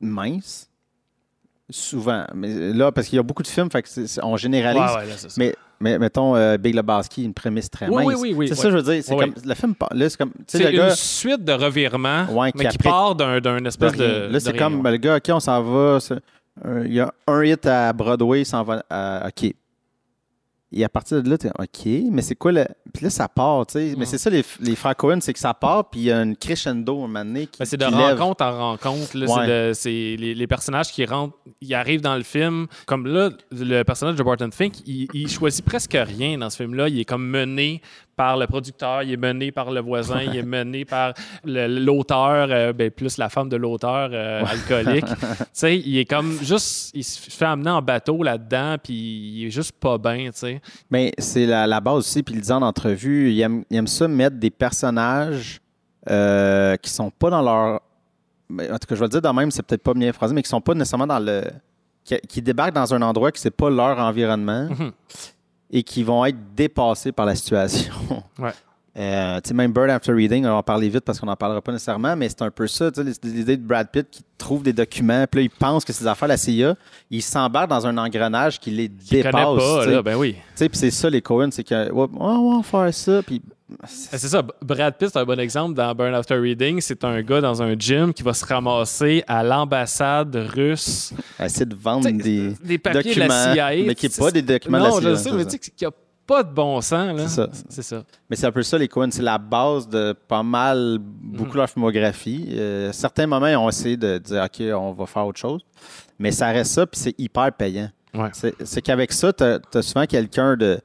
[0.00, 0.68] mince.
[1.70, 2.26] Souvent.
[2.34, 3.88] Mais là, parce qu'il y a beaucoup de films, fait que
[4.22, 4.80] on généralise.
[4.82, 5.34] Ouais, ouais, là, c'est ça.
[5.38, 8.06] Mais, mais mettons, euh, Big Lebowski, une prémisse très Oui, mince.
[8.06, 9.02] oui, oui, oui, c'est ça, je veux dire.
[9.04, 10.32] C'est comme, Le film, là, c'est comme.
[10.46, 10.94] C'est une gars.
[10.94, 14.28] suite de revirements, Ouais, mais qui part d'un d'un espèce de.
[14.30, 15.98] Là, c'est comme ben, le gars, OK, on s'en va.
[16.64, 19.52] euh, Il y a un hit à Broadway, il s'en va à OK.
[20.72, 22.66] Et à partir de là, tu es OK, mais c'est quoi le.
[22.94, 23.90] Puis là, ça part, tu sais.
[23.90, 24.06] Mais Mhm.
[24.06, 26.36] c'est ça, les, les frères Cohen, c'est que ça part, puis il y a une
[26.36, 27.58] crescendo un moment donné qui.
[27.58, 28.18] Ben, c'est de qui lève.
[28.18, 29.16] rencontre en rencontre.
[29.16, 29.26] là.
[29.26, 29.74] Ouais.
[29.74, 32.66] C'est les, les personnages qui rentrent, ils arrivent dans le film.
[32.86, 36.88] Comme là, le personnage de Barton Fink, il, il choisit presque rien dans ce film-là.
[36.88, 37.80] Il est comme mené
[38.16, 41.14] par le producteur, il est mené par le voisin, il est mené par
[41.44, 45.06] l'auteur, euh, ben, plus la femme de l'auteur euh, alcoolique.
[45.18, 49.46] tu sais, il est comme juste, il se fait amener en bateau là-dedans, puis il
[49.46, 50.60] est juste pas bien, tu sais.
[50.90, 53.86] Mais c'est la, la base aussi, puis il dit en entrevue, il aime, il aime
[53.86, 55.60] ça mettre des personnages
[56.10, 57.80] euh, qui sont pas dans leur.
[58.50, 60.42] En tout cas, je vais le dire de même, c'est peut-être pas bien phrasé, mais
[60.42, 61.42] qui sont pas nécessairement dans le.
[62.04, 64.92] qui, qui débarquent dans un endroit qui c'est pas leur environnement Mhm.
[65.72, 67.92] Et qui vont être dépassés par la situation.
[68.38, 68.52] Ouais.
[68.94, 71.34] Euh, tu sais, même Bird After Reading, on va en parler vite parce qu'on n'en
[71.34, 74.22] parlera pas nécessairement, mais c'est un peu ça, tu sais, l'idée de Brad Pitt qui
[74.36, 76.74] trouve des documents, puis là, il pense que c'est des affaires de la CIA,
[77.10, 79.56] il s'embarque dans un engrenage qui les Je connais dépasse.
[79.56, 80.34] pas, là, ben oui.
[80.34, 83.40] Tu sais, puis c'est ça, les Cohen, c'est que, ouais, on va faire ça, puis.
[83.86, 84.42] C'est ça.
[84.60, 86.80] Brad Pitt, c'est un bon exemple dans Burn After Reading.
[86.80, 91.12] C'est un gars dans un gym qui va se ramasser à l'ambassade russe.
[91.40, 93.84] Essayer de vendre des, des papiers documents, de la CIA.
[93.86, 95.30] mais qui n'est pas des documents non, de la je CIA.
[95.30, 97.20] sais, mais c'est tu sais qu'il n'y a pas de bon sens.
[97.20, 97.48] C'est ça.
[97.68, 98.04] C'est ça.
[98.28, 99.10] Mais c'est un peu ça, les Cohen.
[99.10, 102.48] C'est la base de pas mal, beaucoup de leur filmographie.
[102.52, 105.62] Euh, à certains moments, ils ont essayé de dire, OK, on va faire autre chose.
[106.18, 107.90] Mais ça reste ça, puis c'est hyper payant.
[108.14, 108.28] Ouais.
[108.32, 110.80] C'est c'est qu'avec ça, tu as, souvent quelqu'un de.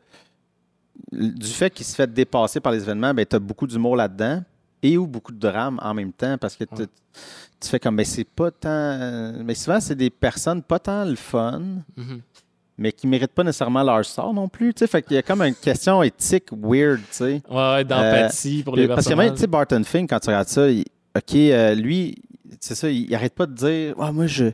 [1.11, 4.43] Du fait qu'il se fait dépasser par les événements, ben, tu as beaucoup d'humour là-dedans
[4.83, 6.85] et ou beaucoup de drame en même temps parce que tu-
[7.69, 9.33] fais comme, ben, c'est pas tant.
[9.43, 11.61] Mais souvent, c'est des personnes pas tant le fun,
[11.95, 12.21] Mhm.
[12.77, 14.73] mais qui méritent pas nécessairement leur sort non plus.
[14.73, 17.41] Tu sais, fait qu'il y a comme une question éthique weird, tu sais.
[17.49, 20.47] Ouais, ouais, d'empathie pour les Parce que même, tu sais, Barton Fink, quand tu regardes
[20.49, 22.15] ça, il- OK, euh, lui,
[22.59, 24.45] c'est ça, il, il arrête pas de dire Ah, moi, je.
[24.45, 24.53] Tu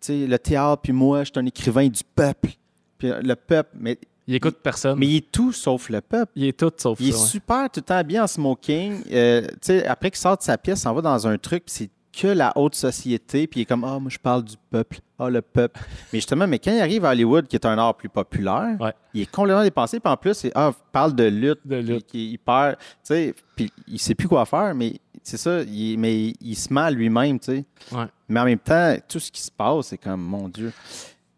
[0.00, 2.50] sais, le théâtre, puis moi, je suis un écrivain du peuple.
[2.98, 4.98] Puis euh, le peuple, mais, Il écoute personne.
[4.98, 6.32] mais il est tout sauf le peuple.
[6.36, 7.18] Il est tout sauf Il est ouais.
[7.18, 9.02] super tout le temps bien en smoking.
[9.12, 11.64] Euh, tu sais, après qu'il sort de sa pièce, il s'en va dans un truc,
[11.66, 14.56] puis c'est que la haute société, puis il est comme Ah, moi, je parle du
[14.70, 14.98] peuple.
[15.18, 15.78] Ah, le peuple.
[16.12, 18.92] mais justement, mais quand il arrive à Hollywood, qui est un art plus populaire, Ouais.
[19.14, 22.14] il est complètement dépassé, puis en plus, il ah, parle de lutte, De lutte.
[22.14, 22.76] est hyper.
[22.78, 26.72] Tu sais, puis il sait plus quoi faire, mais c'est ça, il, mais il se
[26.72, 27.64] ment à lui-même, tu sais.
[27.92, 28.06] Ouais.
[28.28, 30.72] Mais en même temps, tout ce qui se passe, c'est comme, mon Dieu.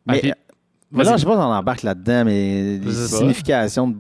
[0.07, 0.33] Ah, Mais puis-
[0.91, 3.97] Mais là, je sais pas si on embarque là-dedans, mais les significations de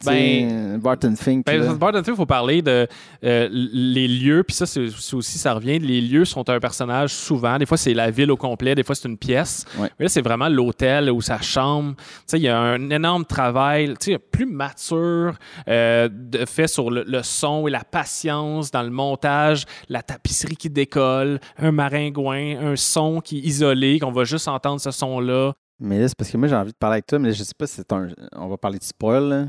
[0.00, 0.48] sais,
[0.78, 1.44] Barton Fink.
[1.44, 1.74] Ben, là.
[1.74, 2.86] Barton Fink, il faut parler de
[3.24, 5.78] euh, les lieux, puis ça, c'est c'est aussi, ça revient.
[5.78, 7.58] Les lieux sont un personnage souvent.
[7.58, 9.66] Des fois, c'est la ville au complet, des fois, c'est une pièce.
[9.78, 9.90] Ouais.
[9.98, 11.94] Mais là, c'est vraiment l'hôtel ou sa chambre.
[11.96, 15.34] Tu sais, il y a un énorme travail, tu sais, plus mature,
[15.68, 20.56] euh, de- fait sur le, le son et la patience dans le montage, la tapisserie
[20.56, 25.52] qui décolle, un maringouin, un son qui est isolé, qu'on va juste entendre ce son-là.
[25.80, 27.54] Mais là, c'est parce que moi, j'ai envie de parler avec toi, mais je sais
[27.56, 28.08] pas si c'est un.
[28.36, 29.44] On va parler de spoil, là.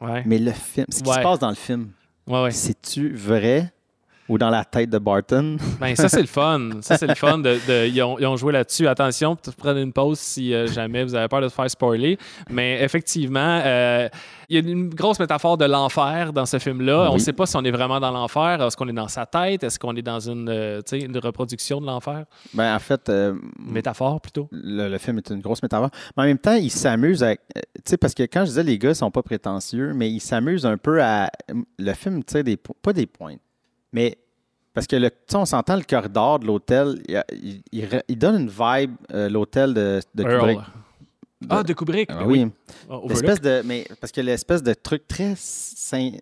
[0.00, 0.22] Ouais.
[0.26, 1.16] Mais le film, ce qui Ouais.
[1.16, 1.90] se passe dans le film,
[2.26, 2.50] Ouais, ouais.
[2.50, 3.72] c'est-tu vrai
[4.30, 5.56] ou dans la tête de Barton?
[5.80, 6.70] Ben, ça, c'est le fun.
[6.80, 7.38] Ça, c'est le fun.
[7.38, 8.86] De, de- ils, ont, ils ont joué là-dessus.
[8.88, 12.16] Attention, prendre une pause si euh, jamais vous avez peur de se faire spoiler.
[12.48, 14.08] Mais effectivement, euh,
[14.48, 17.10] il y a une grosse métaphore de l'enfer dans ce film-là.
[17.10, 18.62] On ne sait pas si on est vraiment dans l'enfer.
[18.62, 19.62] Est-ce qu'on est dans sa tête?
[19.64, 22.24] Est-ce qu'on est dans une, euh, tu sais, une reproduction de l'enfer?
[22.54, 23.10] Ben, en fait,
[23.58, 24.48] métaphore, plutôt.
[24.52, 25.90] le, le film est une grosse métaphore.
[26.16, 27.40] Mais en même temps, il s'amuse avec.
[27.56, 30.20] euh, Tu sais, parce que quand je disais les gars sont pas prétentieux, mais ils
[30.20, 31.30] s'amusent un peu à.
[31.78, 32.56] Le film tire des.
[32.56, 33.40] po- Pas des pointes,
[33.92, 34.18] mais.
[34.72, 37.02] Parce que, le, tu sais, on s'entend le corridor de l'hôtel,
[37.72, 40.00] il, donne une vibe, euh, l'hôtel de.
[40.16, 40.58] Kubrick.
[41.48, 42.08] Ah, de Kubrick.
[42.12, 42.46] Ah ben oui.
[42.88, 43.10] Ah, Overlook.
[43.10, 43.62] L'espèce de.
[43.64, 45.34] Mais parce que l'espèce de truc très.
[45.36, 46.12] syn-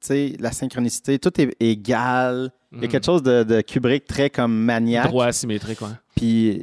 [0.00, 2.50] Tu sais, la synchronicité, tout est égal.
[2.70, 2.88] Il y a Mhm.
[2.92, 5.08] quelque chose de, de Kubrick très comme maniaque.
[5.08, 5.88] Droit asymétrique, ouais.
[6.14, 6.62] Puis,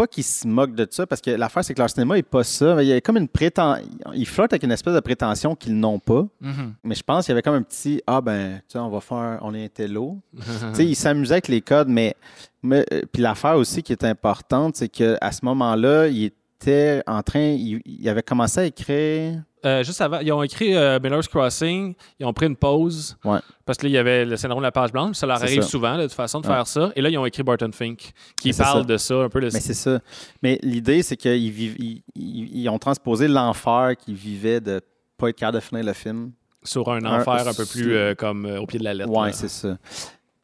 [0.00, 2.42] pas qu'il se moque de ça, parce que l'affaire, c'est que leur cinéma n'est pas
[2.42, 2.82] ça.
[2.82, 3.84] Il y a comme une prétention.
[4.14, 6.26] Ils flottent avec une espèce de prétention qu'ils n'ont pas.
[6.40, 6.74] Mhm.
[6.84, 9.02] Mais je pense qu'il y avait comme un petit Ah, ben, tu sais, on va
[9.02, 9.38] faire.
[9.42, 10.16] On est un télo.
[10.38, 12.14] tu sais, ils s'amusaient avec les codes, mais.
[12.62, 17.22] mais euh, puis l'affaire aussi qui est importante, c'est qu'à ce moment-là, il était en
[17.22, 17.50] train.
[17.58, 19.42] Il, il avait commencé à écrire.
[19.66, 23.16] Euh, juste avant, ils ont écrit euh, Miller's Crossing, ils ont pris une pause.
[23.24, 23.38] Ouais.
[23.66, 25.16] Parce que là, il y avait le syndrome de la page blanche.
[25.16, 25.68] Ça leur arrive ça.
[25.68, 26.54] souvent, là, de toute façon, de Ouais.
[26.54, 26.90] faire ça.
[26.96, 28.84] Et là, ils ont écrit Barton Fink, qui parle ça.
[28.86, 30.00] de ça, un peu de Mais c'est ça.
[30.42, 34.80] Mais l'idée, c'est qu'ils vivent- ils, ils- ils ont transposé l'enfer qu'ils vivaient de
[35.18, 36.32] pas être capable de finir le film.
[36.62, 39.10] sur un un- enfer un peu plus euh, comme au pied de la lettre.
[39.10, 39.76] Ouais, c'est ça.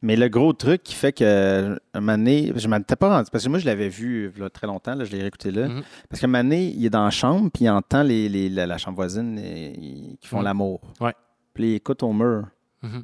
[0.06, 3.28] Mais le gros truc qui fait que un moment donné, je m'en étais pas rendu
[3.32, 5.66] parce que moi je l'avais vu très longtemps, là, je l'ai réécouté là.
[5.68, 5.82] Mhm.
[6.08, 8.66] Parce qu'un moment donné, il est dans la chambre puis il entend les, les- la,
[8.66, 10.44] la chambre voisine et- qui font Mhm.
[10.44, 10.80] l'amour.
[11.00, 11.14] Ouais.
[11.54, 12.44] Puis il écoute au mur.
[12.82, 13.02] Mhm.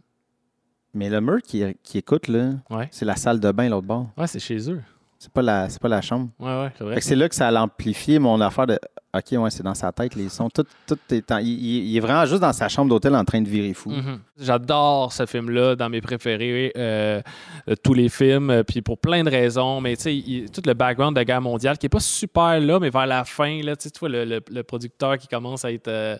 [0.94, 2.86] Mais le mur qui, qui écoute là, Ouais.
[2.92, 4.06] c'est la salle de bain l'autre bord.
[4.16, 4.80] Ouais, c'est chez eux.
[5.18, 6.28] C'est pas la c'est pas la chambre.
[6.38, 7.00] Ouais, ouais, c'est vrai.
[7.00, 8.78] C'est là que ça a amplifié mon affaire de
[9.14, 10.48] OK, ouais, c'est dans sa tête les sons.
[10.48, 13.48] Tout, tout est en- il, est vraiment juste dans sa chambre d'hôtel en train de
[13.48, 13.90] virer fou.
[13.90, 14.18] Mhm.
[14.40, 17.20] J'adore ce film-là, dans mes préférés euh,
[17.66, 19.83] de tous les films, euh, puis pour plein de raisons.
[19.83, 22.81] Mais tu sais, tout le background de la guerre mondiale qui est pas super là,
[22.81, 25.88] mais vers la fin, là, tu vois le, le- le producteur qui commence à être,
[25.88, 26.16] euh,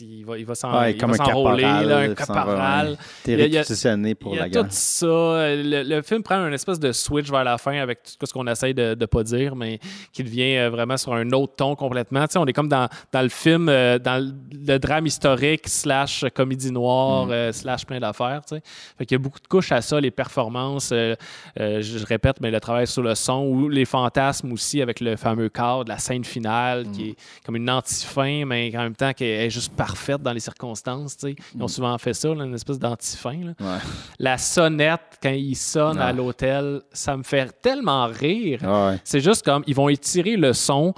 [0.00, 2.96] il va, il va un s'enrôler, un va, caporal.
[3.22, 4.62] T'es Il y a- il y a- pour la guerre.
[4.62, 5.06] tout ça.
[5.06, 8.46] Le, le film prend une espèce de switch vers la fin avec tout ce qu'on
[8.46, 9.78] essaye de ne pas dire, mais
[10.12, 12.13] qui devient euh, vraiment sur un autre ton complètement.
[12.28, 14.32] Sais, on est comme dans, dans le film, euh, dans le,
[14.66, 17.30] le drame historique, slash comédie noire, Mm.
[17.30, 18.40] euh, slash plein d'affaires.
[18.48, 21.14] Fait qu'il y a beaucoup de couches à ça, les performances, euh,
[21.56, 25.48] je, répète, mais le travail sur le son ou les fantasmes aussi avec le fameux
[25.48, 29.50] cadre, la scène finale qui est comme une anti-fin, mais en même temps qui est
[29.50, 31.16] juste parfaite dans les circonstances.
[31.16, 31.36] tu sais.
[31.54, 31.68] Ils ont Mm.
[31.68, 33.34] souvent fait ça, là, une espèce d'anti-fin.
[33.60, 33.78] Ouais.
[34.18, 36.06] la sonnette quand il sonne Ah.
[36.08, 38.60] à l'hôtel, ça me fait tellement rire.
[38.64, 39.00] Ah ouais.
[39.04, 40.94] C'est juste comme ils vont étirer le son,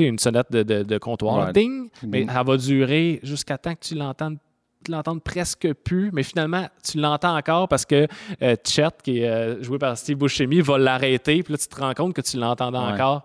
[0.00, 1.52] une sonnette de, de- de comptoir, Ouais.
[1.52, 2.30] ding, mais Ding.
[2.34, 4.38] elle va durer jusqu'à temps que tu l'entendes
[4.84, 8.08] tu l'entends presque plus, mais finalement, tu l'entends encore parce que
[8.42, 11.76] euh, Chet, qui est euh, joué par Steve Buscemi, va l'arrêter, puis là, tu te
[11.80, 12.84] rends compte que tu l'entendais Ouais.
[12.94, 13.22] encore.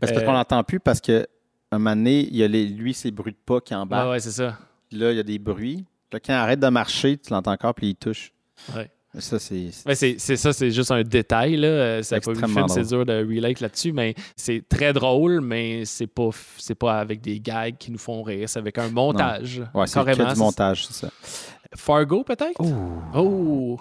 [0.00, 1.26] Parce que Euh, qu'on l'entend plus parce que
[1.70, 4.06] un moment donné, il y a les, lui, ses bruits de pas qui embarquent.
[4.06, 4.56] Ouais, ouais, c'est ça.
[4.88, 5.84] Puis Là, il y a des bruits.
[6.10, 8.32] Là, quand il arrête de marcher, tu l'entends encore, puis il touche.
[8.74, 8.90] Ouais.
[9.18, 9.70] Ça, c'est.
[10.36, 11.56] Ça, c'est juste un détail.
[11.56, 11.68] Là.
[11.68, 15.40] Euh, Ça pas vu le film, c'est dur de relate là-dessus, mais c'est très drôle,
[15.40, 16.30] mais c'est pas,
[16.78, 19.62] pas avec des gags qui nous font rire, c'est avec un montage.
[19.74, 21.10] Ouais, c'est du montage, c'est ça.
[21.74, 22.60] Fargo, peut-être?
[23.14, 23.78] Oh!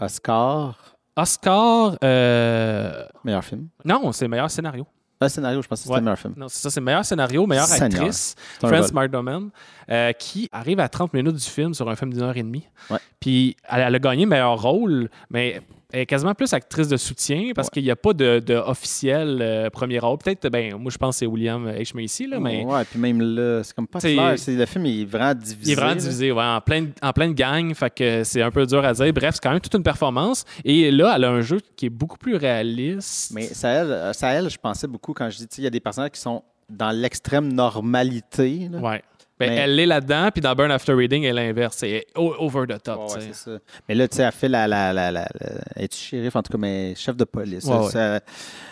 [0.00, 3.68] Oscar, Oscar, euh, meilleur film.
[3.84, 4.86] non, c'est meilleur scénario.
[5.20, 5.96] Un scénario, je pense que Ouais.
[5.96, 6.34] le meilleur film.
[6.36, 8.00] Non, c'est ça, c'est meilleur scénario, meilleure Seigneur.
[8.02, 8.34] actrice.
[8.60, 8.92] C'est Frances.
[8.92, 9.48] McDormand,
[9.90, 12.68] euh, qui arrive à 30 minutes du film sur un film d'une heure et demie.
[12.88, 12.98] Ouais.
[13.18, 15.60] Puis elle, elle a gagné meilleur rôle, mais
[15.92, 17.70] elle est quasiment plus actrice de soutien parce Ouais.
[17.74, 20.18] qu'il n'y a pas de, de officiel euh, premier rôle.
[20.18, 21.94] Peut-être, ben, moi je pense que c'est William H.
[21.94, 24.36] Macy, là, mais Ouais, puis même là, c'est comme pas clair.
[24.46, 25.70] Le film il est vraiment divisé.
[25.70, 26.00] il est vraiment là.
[26.00, 29.12] divisé, ouais, en, pleine, en pleine gang, fait que c'est un peu dur à dire.
[29.12, 30.44] Bref, c'est quand même toute une performance.
[30.64, 33.32] Et là, elle a un jeu qui est beaucoup plus réaliste.
[33.34, 35.70] Mais ça, elle, euh, ça, elle, je pensais beaucoup quand je dis, il y a
[35.70, 38.68] des personnages qui sont dans l'extrême normalité.
[38.70, 38.78] là.
[38.78, 39.02] Ouais.
[39.38, 41.76] Ben, Mais- Elle l'est là-dedans, puis dans Burn After Reading, elle est l'inverse.
[41.78, 43.08] C'est over the top.
[43.14, 43.52] Ouais, ça.
[43.88, 44.66] Mais là, tu sais, elle fait la.
[44.66, 47.64] la, la, la, la- es-tu shérif, en tout cas, mais chef de police.
[47.64, 47.90] Ouais, là, ouais.
[47.90, 48.20] ça-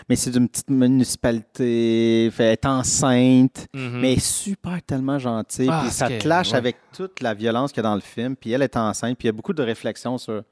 [0.08, 2.30] mais c'est d'une petite municipalité.
[2.32, 4.00] Fait, elle est enceinte, Mhm.
[4.00, 5.68] mais elle est super tellement gentille.
[5.70, 6.56] Ah, puis ça clash ouais.
[6.58, 8.36] avec toute la violence qu'il y a dans le film.
[8.36, 10.42] Puis elle est enceinte, puis il y a beaucoup de réflexions sur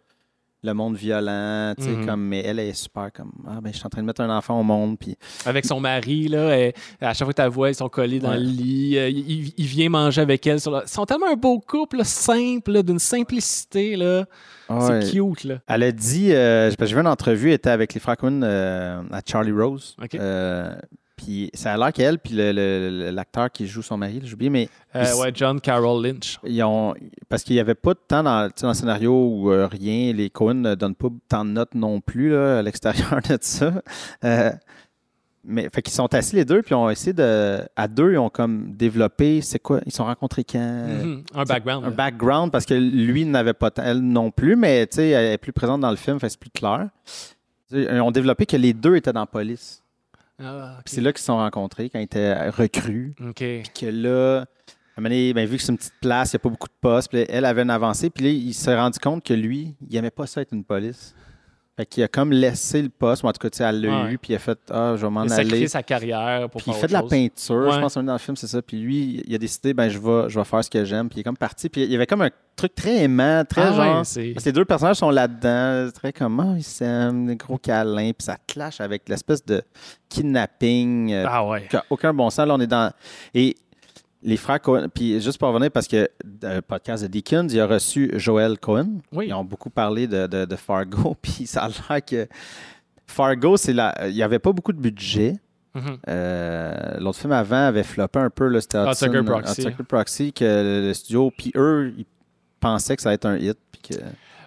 [0.64, 1.74] le monde violent.
[1.77, 2.07] tu sais, Mhm.
[2.07, 4.37] comme, mais elle est super comme Ah, ben, je suis en train de mettre un
[4.37, 4.98] enfant au monde.
[4.98, 8.31] Puis Avec son mari, là, à chaque fois que tu vois, ils sont collés dans
[8.31, 8.38] Ouais.
[8.38, 8.96] le lit.
[8.98, 10.61] euh, il, il vient manger avec elle.
[10.61, 13.96] Sur la- Ils sont tellement un beau couple, là, simple, là, d'une simplicité.
[13.96, 14.24] Là.
[14.70, 15.03] Ouais.
[15.03, 15.44] C'est cute.
[15.44, 15.57] Là.
[15.68, 19.20] Elle a dit, euh, j'ai vu une entrevue, elle était avec les Coen euh, à
[19.27, 19.94] Charlie Rose.
[20.03, 20.14] OK.
[21.16, 25.20] Puis ça a l'air qu'elle, puis l'acteur qui joue son mari, oublié, mais Euh, Ils-
[25.20, 26.38] ouais, John Carroll Lynch.
[26.44, 26.94] ils ont,
[27.29, 30.61] parce qu'il n'y avait pas de temps dans, le scénario où euh, rien, les Coen
[30.61, 33.72] ne donnent pas tant de notes non plus là, à l'extérieur de ça.
[34.24, 34.50] Euh,
[35.44, 37.61] mais fait qu'ils sont assis les deux, puis ils ont essayé de.
[37.77, 40.59] À deux, ils ont comme développé, c'est quoi Ils se sont rencontrés quand?
[40.59, 41.22] Mhm.
[41.35, 41.85] Un background.
[41.85, 41.94] Un là.
[41.94, 45.38] background, parce que lui n'avait pas tant, elle non plus, mais tu sais, elle est
[45.38, 46.88] plus présente dans le film, fait c'est plus clair.
[47.70, 49.83] Ils ont développé que les deux étaient dans la police.
[50.42, 53.14] Ah, Puis c'est là qu'ils se sont rencontrés quand ils étaient recrues.
[53.20, 53.37] OK.
[53.37, 56.37] Puis que là, à un moment donné, ben, vu que c'est une petite place, il
[56.37, 58.77] n'y a pas beaucoup de postes, puis elle avait une avancée, puis là, il s'est
[58.77, 61.14] rendu compte que lui, il n'aimait pas ça être une police.
[61.77, 64.05] Fait qu'il a comme laissé le poste, ou en tout cas, tu sais, elle l'a
[64.05, 64.13] Ouais.
[64.13, 65.45] eu, puis il a fait Ah, je vais m'en Il a aller.
[65.45, 67.11] sacrifié sa carrière pour Puis il fait de la chose.
[67.11, 67.81] peinture, je Ouais.
[67.81, 68.63] pense, dans le film, c'est ça.
[68.63, 71.09] Puis lui, il a décidé, ben, je vais, je vais faire ce que j'aime.
[71.09, 71.69] Puis il est comme parti.
[71.69, 74.03] Puis il y avait comme un truc très aimant, très Ah ouais, genre.
[74.37, 78.25] que les deux personnages sont là-dedans, très comme, ah, ils s'aiment, des gros câlins, puis
[78.25, 79.61] ça clash avec l'espèce de
[80.09, 81.13] kidnapping.
[81.13, 81.69] euh, Ah ouais.
[81.91, 82.47] aucun bon sens.
[82.47, 82.93] Là, on est dans.
[83.35, 83.57] Et
[84.25, 86.09] les frères Cohen, puis juste pour revenir, parce que
[86.43, 89.01] le podcast de Deakins, il a reçu Joel Cohen.
[89.13, 89.27] Oui.
[89.29, 92.27] Ils ont beaucoup parlé de, de- de Fargo, puis ça a l'air que.
[93.07, 93.95] Fargo, c'est la.
[94.09, 95.37] Il n'y avait pas beaucoup de budget.
[95.75, 95.99] Mhm.
[96.09, 98.49] Euh, L'autre film avant avait floppé un peu.
[98.49, 99.67] là, C'était Hot Sucker Proxy.
[99.89, 102.07] Proxy, que le studio, puis eux, ils
[102.61, 104.01] pensaient que ça allait être un hit, puis que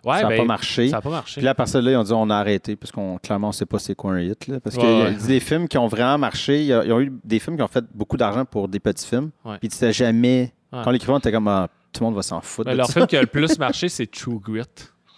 [0.05, 0.87] Ouais, ça n'a ben, pas marché.
[0.89, 1.33] Ça n'a pas marché.
[1.35, 3.49] Puis là, à partir de là, ils ont dit on a arrêté parce qu'on clairement
[3.49, 4.47] on sait pas c'est quoi un hit.
[4.47, 5.15] Là, parce Ouais, qu'il y a ouais.
[5.27, 6.59] des films qui ont vraiment marché.
[6.61, 8.79] Il y a- Ils ont eu des films qui ont fait beaucoup d'argent pour des
[8.79, 9.31] petits films.
[9.59, 10.53] Puis c'était jamais.
[10.71, 10.79] Ouais.
[10.83, 12.69] Quand l'écrivain était comme Ah, tout le monde va s'en foutre.
[12.69, 12.93] Ben, leur ça.
[12.93, 14.63] film qui a le plus marché, c'est True Grit.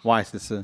[0.06, 0.64] Ouais, c'est ça.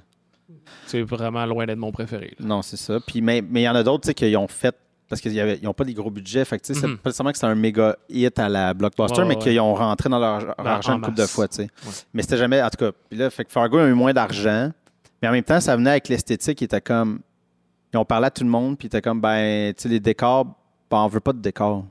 [0.85, 2.35] C'est vraiment loin d'être mon préféré.
[2.39, 2.45] là.
[2.45, 2.99] Non, c'est ça.
[3.05, 4.75] Puis, mais mais il y en a d'autres tu sais, qui ont fait.
[5.07, 6.43] Parce qu'ils n'ont pas des gros budgets.
[6.45, 6.97] Fait que, c'est Mhm.
[6.97, 10.09] pas nécessairement que c'est un méga hit à la blockbuster, Ouais, mais qu'ils ont rentré
[10.09, 11.45] dans leur Ben, argent en une couple de fois.
[11.57, 11.67] Ouais.
[12.13, 12.61] Mais c'était jamais.
[12.61, 14.71] En tout cas, puis là, fait que Fargo a eu moins d'argent.
[15.21, 16.59] Mais en même temps, ça venait avec l'esthétique.
[16.61, 17.19] Ils étaient comme.
[17.93, 19.99] Ils ont parlé à tout le monde, puis ils étaient comme, ben, tu sais, les
[19.99, 20.45] décors,
[20.89, 21.85] ben, on veut pas de décors.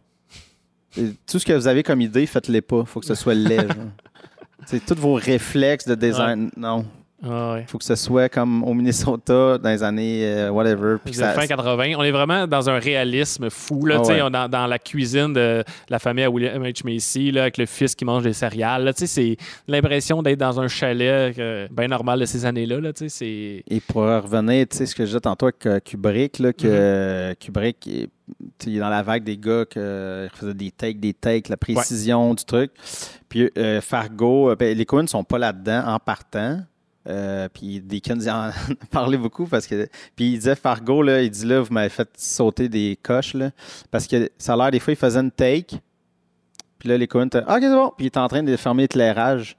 [0.96, 2.85] Et tout ce que vous avez comme idée, faites-les pas.
[2.85, 3.35] faut que ce soit
[4.66, 6.50] sais, tous vos réflexes de design.
[6.57, 6.85] Non.
[7.27, 7.65] Ah ouais.
[7.67, 10.97] faut que ce soit comme au Minnesota dans les années euh, whatever.
[11.05, 11.95] Puis ça- fin 80.
[11.97, 13.87] On est vraiment dans un réalisme fou.
[13.87, 14.23] Là, Ah ouais.
[14.23, 16.85] on- dans, dans la cuisine de la famille à William H.
[16.85, 18.93] Macy, là, avec le fils qui mange des céréales.
[18.97, 19.37] C'est
[19.69, 22.81] l'impression d'être dans un chalet euh, bien normal de ces années-là.
[22.81, 26.53] Là, Et pour revenir, tu sais, ce que je disais tantôt avec euh, Kubrick, là,
[26.53, 26.73] que Mhm.
[26.75, 28.09] euh, Kubrick est,
[28.67, 32.35] il est dans la vague des gars qui faisaient des takes, des takes, la précision
[32.35, 32.71] du truc.
[33.29, 36.61] Puis euh, Fargo, ben, les Coen ne sont pas là-dedans en partant.
[37.07, 38.51] Euh, puis Deakins en
[38.90, 39.88] parlait beaucoup parce que.
[40.17, 43.51] Puis il disait Fargo, là, il dit là, vous m'avez fait sauter des coches, là.
[43.90, 45.77] Parce que ça a l'air, des fois, il faisait une take.
[46.79, 47.93] Puis là, les Coen étaient Ah, ok, c'est bon.
[47.97, 49.57] Puis il était en train de fermer l'éclairage.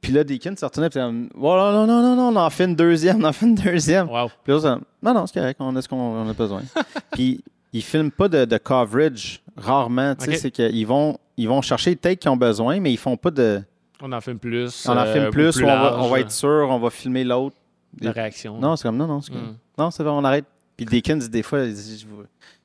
[0.00, 2.50] Puis là, Deakins se retournait, puis il Oh, non, non, non, non, non, on en
[2.50, 4.10] fait une deuxième, on en fait une deuxième.
[4.10, 4.30] Wow.
[4.42, 6.62] Puis là, non, non, c'est correct, on a ce qu'on on a besoin.
[7.12, 7.42] puis
[7.72, 10.14] ils filment pas de, de coverage, rarement.
[10.16, 12.98] Tu sais, c'est qu'ils vont, ils vont chercher les takes qu'ils ont besoin, mais ils
[12.98, 13.62] font pas de.
[14.02, 14.84] On en filme plus.
[14.88, 17.24] On en euh, filme plus, ou on, va, on va être sûr, on va filmer
[17.24, 17.56] l'autre.
[18.00, 18.58] de réaction.
[18.58, 19.56] Non, c'est comme, non, non, c'est comme, Mm.
[19.78, 20.44] non, c'est vrai, on arrête.
[20.76, 22.24] Puis Deakins, des fois, il dit, je, vous-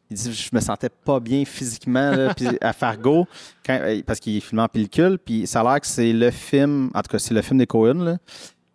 [0.10, 2.12] il dit, je me sentais pas bien physiquement.
[2.12, 2.34] là.
[2.34, 3.28] puis à Fargo,
[3.65, 6.89] quand- euh, parce qu'il filme en pellicule, puis ça a l'air que c'est le film,
[6.95, 8.17] en tout cas, c'est le film des Coen, là,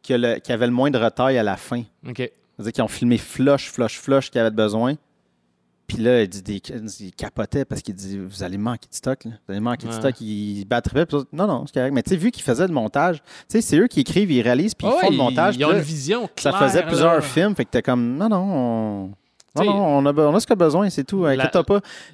[0.02, 1.82] qui, a le- qui avait le moins de retail à la fin.
[2.06, 2.16] OK.
[2.18, 4.94] C'est-à-dire qu'ils ont filmé flush, flush, flush qu'il avait besoin.
[5.92, 6.62] Puis là, il dit des,
[7.00, 9.24] il capotait parce qu'il dit Vous allez manquer de stock.
[9.24, 9.32] Là.
[9.46, 10.18] Vous allez manquer de stock.
[10.20, 10.90] Il battait.
[11.32, 11.92] Non, non, c'est correct.
[11.92, 14.40] Mais tu sais, vu qu'ils faisaient le montage, tu sais, c'est eux qui écrivent, ils
[14.42, 15.56] réalisent, puis ils Ah font le montage.
[15.56, 16.62] Ils ont là, une vision ça claire.
[16.68, 17.20] faisait plusieurs là.
[17.20, 17.54] films.
[17.54, 19.10] Fait que t'es comme Non, non, on.
[19.56, 21.26] Non, non, on a, be- on a ce qu'on a besoin, c'est tout.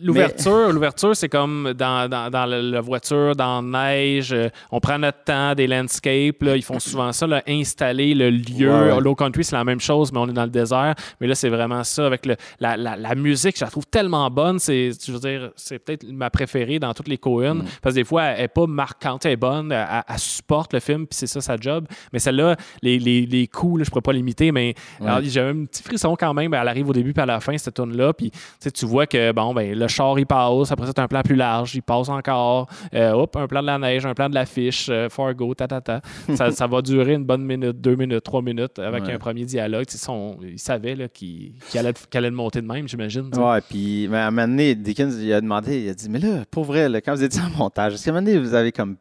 [0.03, 4.33] L'ouverture, l'ouverture, c'est comme dans, dans, dans la, voiture, dans la neige.
[4.33, 6.42] euh, on prend notre temps, des landscapes.
[6.42, 8.70] là, ils font souvent ça, là, installer le lieu.
[8.70, 9.01] Ouais.
[9.01, 10.94] Low country, c'est la même chose, mais on est dans le désert.
[11.20, 13.57] Mais là, c'est vraiment ça avec le, la, la, la musique.
[13.59, 14.59] Je la trouve tellement bonne.
[14.59, 17.55] C'est, je veux dire, c'est peut-être ma préférée dans toutes les Cohen.
[17.57, 17.64] Mm.
[17.83, 19.72] Parce que des fois, elle n'est pas marquante, elle est bonne.
[19.72, 21.87] Elle, supporte le film, puis c'est ça sa job.
[22.12, 25.09] Mais celle-là, les, les, les coups, là, je ne pourrais pas l'imiter, mais Ouais.
[25.09, 26.53] un petit frisson quand même.
[26.55, 28.12] Elle arrive au début, puis la fin, cette tune-là.
[28.12, 28.31] Puis
[28.75, 30.73] tu vois que, bon, ben, le char, il passe.
[30.73, 31.75] Après ça, tu un plan plus large.
[31.75, 32.69] Il passe encore.
[32.95, 35.81] Euh, hop, un plan de la neige, un plan de l'affiche, euh, Fargo, ta, ta,
[35.81, 36.01] ta.
[36.35, 39.12] ça, ça va durer une bonne minute, deux minutes, trois minutes avec Ouais.
[39.12, 39.85] un premier dialogue.
[39.88, 43.31] Son- il savait là, qu'il allait, le monter de même, j'imagine.
[43.37, 46.19] Ouais, puis mais à un moment donné, Dickens, il a demandé, il a dit, mais
[46.19, 48.55] là, pour vrai, là, quand vous étiez en montage, est-ce qu'à un moment donné, vous
[48.55, 48.97] avez comme.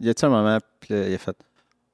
[0.00, 1.36] Y a-t-il un moment, puis là, il a fait.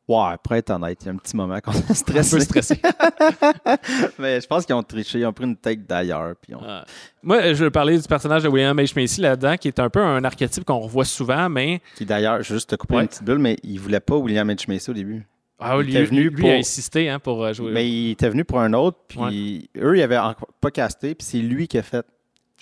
[0.07, 2.41] Ouais, pour être honnête, il y a un petit moment qu'on a Un peu stressé.
[2.41, 2.79] stressé.
[4.19, 6.35] mais je pense qu'ils ont triché, ils ont pris une take d'ailleurs.
[6.49, 6.57] Ouais.
[7.23, 8.93] Moi, je veux parler du personnage de William H.
[9.01, 12.51] Macy là-dedans, qui est un peu un archétype qu'on revoit souvent, mais Qui d'ailleurs, je
[12.51, 13.03] veux juste te couper Ouais.
[13.03, 14.65] une petite bulle, mais il voulait pas William H.
[14.71, 15.27] Macy au début.
[15.59, 17.73] ah, Il lui, était venu lui, lui pour- a insisté hein, pour euh, jouer.
[17.73, 21.27] Mais il était venu pour un autre, puis eux, ils avaient encore pas casté, puis
[21.27, 22.05] c'est lui qui a fait.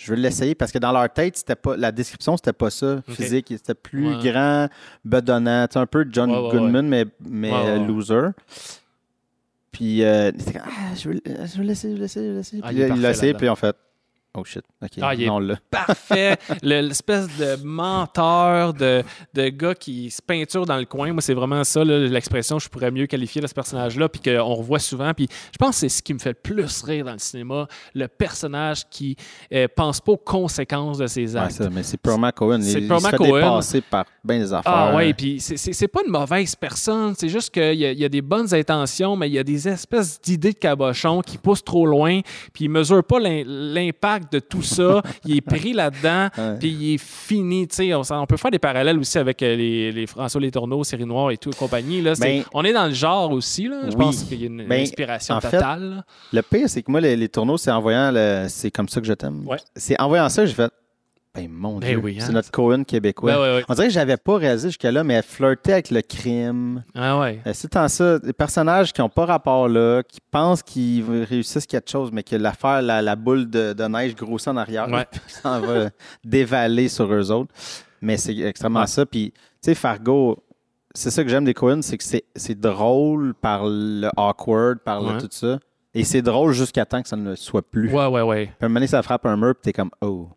[0.03, 3.01] Je veux l'essayer parce que dans leur tête, c'était pas la description, c'était pas ça.
[3.07, 4.31] Physique, c'était plus Ouais.
[4.31, 4.67] grand,
[5.05, 8.31] bedonnant, un peu John Ouais, ouais, Goodman, mais, mais euh, loser.
[9.71, 12.61] Puis euh, ah, je veux, l'essayer, je veux l'essayer, je veux l'essayer.
[12.63, 13.75] Ah, Puis il l'a essayé, puis en fait,
[14.35, 15.55] oh shit, ok, Ah, il est non, là.
[15.71, 16.37] parfait.
[16.61, 21.11] Le- L'espèce de menteur, de, de gars qui se peinture dans le coin.
[21.13, 24.79] Moi, c'est vraiment ça, l'expression je pourrais mieux qualifier de ce personnage-là, puis qu'on revoit
[24.79, 25.13] souvent.
[25.13, 27.67] Puis je pense que c'est ce qui me fait le plus rire dans le cinéma,
[27.93, 29.15] le personnage qui
[29.53, 31.51] euh, pense pas aux conséquences de ses Ouais, actes.
[31.53, 32.59] ça, mais c'est purement Cohen.
[32.61, 33.59] C'est purement il se fait Cohen.
[33.89, 34.71] par bien des affaires.
[34.73, 38.21] Ah ouais, puis c'est- pas une mauvaise personne, c'est juste qu'il y, y a des
[38.21, 42.21] bonnes intentions, mais il y a des espèces d'idées de cabochon qui poussent trop loin,
[42.53, 43.43] puis il mesure pas l'im-
[44.23, 48.37] l'impact de tout ça, il est pris là-dedans, puis il est fini, on, on peut
[48.37, 51.49] faire des parallèles aussi avec euh, les, les François Les Tourneaux, Série Noire et tout
[51.49, 54.05] et compagnie, là, Ben, on est dans le genre aussi, là, je oui.
[54.05, 56.03] pense qu'il y a une Ben, inspiration fait, totale.
[56.31, 59.01] Le pire, c'est que moi, les, les tourneaux, c'est en voyant le C'est comme ça
[59.01, 59.43] que je t'aime.
[59.47, 59.57] Ouais.
[59.75, 60.71] C'est en voyant ça, j'ai fait.
[61.35, 62.23] Ben mon Ben Dieu, oui, hein.
[62.27, 63.33] c'est notre Cohen québécois.
[63.35, 63.63] Ben.
[63.67, 66.83] On dirait que j'avais pas réalisé jusqu'à-là, mais elle flirtait avec le crime.
[66.93, 67.41] Ah ouais.
[67.47, 71.65] Euh, C'est tant ça, des personnages qui n'ont pas rapport là, qui pensent qu'ils réussissent
[71.65, 75.07] quelque chose, mais que l'affaire, la, la boule de, de neige grossit en arrière, Ouais.
[75.27, 75.89] ça va
[76.23, 77.51] dévaler sur eux autres.
[77.99, 78.87] Mais c'est extrêmement Ouais.
[78.87, 79.03] ça.
[79.07, 80.37] Puis, tu sais, Fargo,
[80.93, 85.01] c'est ça que j'aime des Cohen, c'est que c'est- c'est drôle par le awkward, par
[85.01, 85.17] le Ouais.
[85.17, 85.57] tout ça.
[85.95, 87.91] Et c'est drôle jusqu'à temps que ça ne le soit plus.
[87.91, 88.45] Ouais, ouais, ouais.
[88.45, 90.27] Puis à un moment donné, ça frappe un mur, puis t'es comme, oh.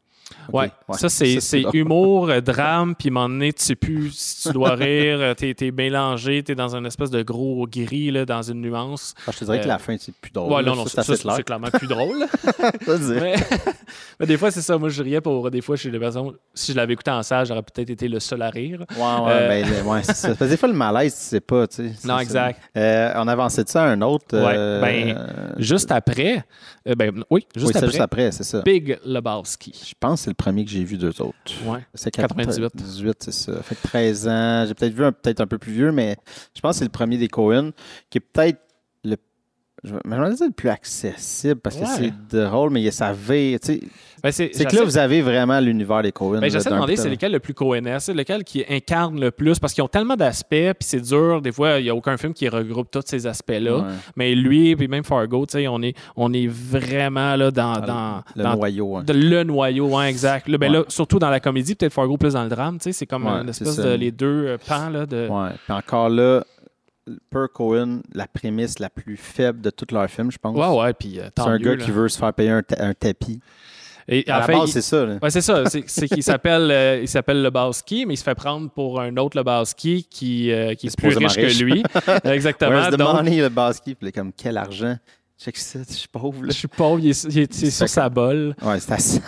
[0.52, 4.10] OK, Ouais, ça c'est humour, euh, drame, puis à un moment donné, tu sais plus
[4.12, 8.10] si tu dois rire, euh, t'es es mélangé, t'es dans une espèce de gros gris,
[8.10, 9.14] là, dans une nuance.
[9.26, 10.52] Ah, je te dirais que Euh, la fin, c'est plus drôle.
[10.52, 12.26] ouais, non, non, c'est clairement plus drôle.
[12.86, 13.34] Mais,
[14.20, 16.72] mais des fois, c'est ça, moi je riais pour des fois chez les personnes, si
[16.72, 18.80] je l'avais écouté en salle, j'aurais peut-être été le seul à rire.
[18.96, 20.34] Ouais, ouais, Euh, ben, ouais, ça.
[20.34, 22.06] Des fois, le malaise, tu sais pas, tu sais.
[22.06, 22.60] Non, exact.
[22.76, 24.36] Euh, on avançait de ça à un autre.
[24.36, 26.44] Ouais, euh, ben, Juste après,
[26.88, 28.62] euh, ben oui, juste oui, après, juste après, c'est ça.
[28.62, 29.72] Big Lebowski.
[29.88, 31.34] Je pense que c'est le premier que j'ai vu d'eux autres.
[31.64, 31.80] Ouais.
[31.94, 32.70] C'est 98.
[32.70, 33.62] 98, c'est ça.
[33.62, 34.64] Fait que 13 ans.
[34.66, 36.16] J'ai peut-être vu un peut-être un peu plus vieux, mais
[36.54, 37.72] je pense que c'est le premier des Cohen
[38.10, 38.60] qui est peut-être.
[39.86, 42.10] Vais dire le plus accessible parce que Ouais.
[42.30, 43.58] c'est drôle, mais il y a sa vie.
[43.60, 43.80] tu sais.
[44.22, 46.40] Ben, c'est que là, vous avez vraiment l'univers des Cohen.
[46.40, 49.58] Ben, j'essaie de demander c'est lequel le plus cohérent, c'est lequel qui incarne le plus,
[49.60, 51.40] parce qu'ils ont tellement d'aspects, puis c'est dur.
[51.42, 53.76] Des fois, il n'y a aucun film qui regroupe tous ces aspects-là.
[53.78, 53.84] Ouais.
[54.16, 58.22] Mais lui, puis même Fargo, tu sais, on est, on est vraiment là dans, dans,
[58.34, 58.96] Le dans- noyau.
[58.96, 59.04] hein.
[59.04, 60.48] de le noyau, exact.
[60.48, 60.78] Là, ben Ouais.
[60.78, 63.26] là, surtout dans la comédie, peut-être Fargo plus dans le drame, tu sais, c'est comme
[63.28, 65.28] une espèce de les deux euh, pans là, de.
[65.66, 66.42] Puis encore là,
[67.30, 70.56] per Cohen, la prémisse la plus faible de tous leurs films, je pense.
[70.56, 71.84] Ouais, ouais, puis euh, C'est un mieux, gars là.
[71.84, 73.40] qui veut se faire payer un, ta- un tapis.
[74.08, 75.04] Et À en la fait, base, il- c'est ça.
[75.04, 75.18] là.
[75.20, 75.68] Ouais, c'est ça.
[75.68, 79.16] C'est, c'est qu'il s'appelle, euh, il s'appelle Lebowski, mais il se fait prendre pour un
[79.16, 81.58] autre Lebowski qui, euh, qui est, est plus supposément riche, riche.
[81.58, 81.82] que lui.
[82.32, 82.70] Exactement.
[82.70, 83.98] Where's the Donc, money, le basket?
[83.98, 84.96] Puis là, comme, quel argent?
[85.38, 86.40] Check ça, je suis pauvre.
[86.46, 88.54] je suis pauvre, il est, il est- il est Il sur sa bolle.
[88.62, 89.20] Ouais, c'est assez.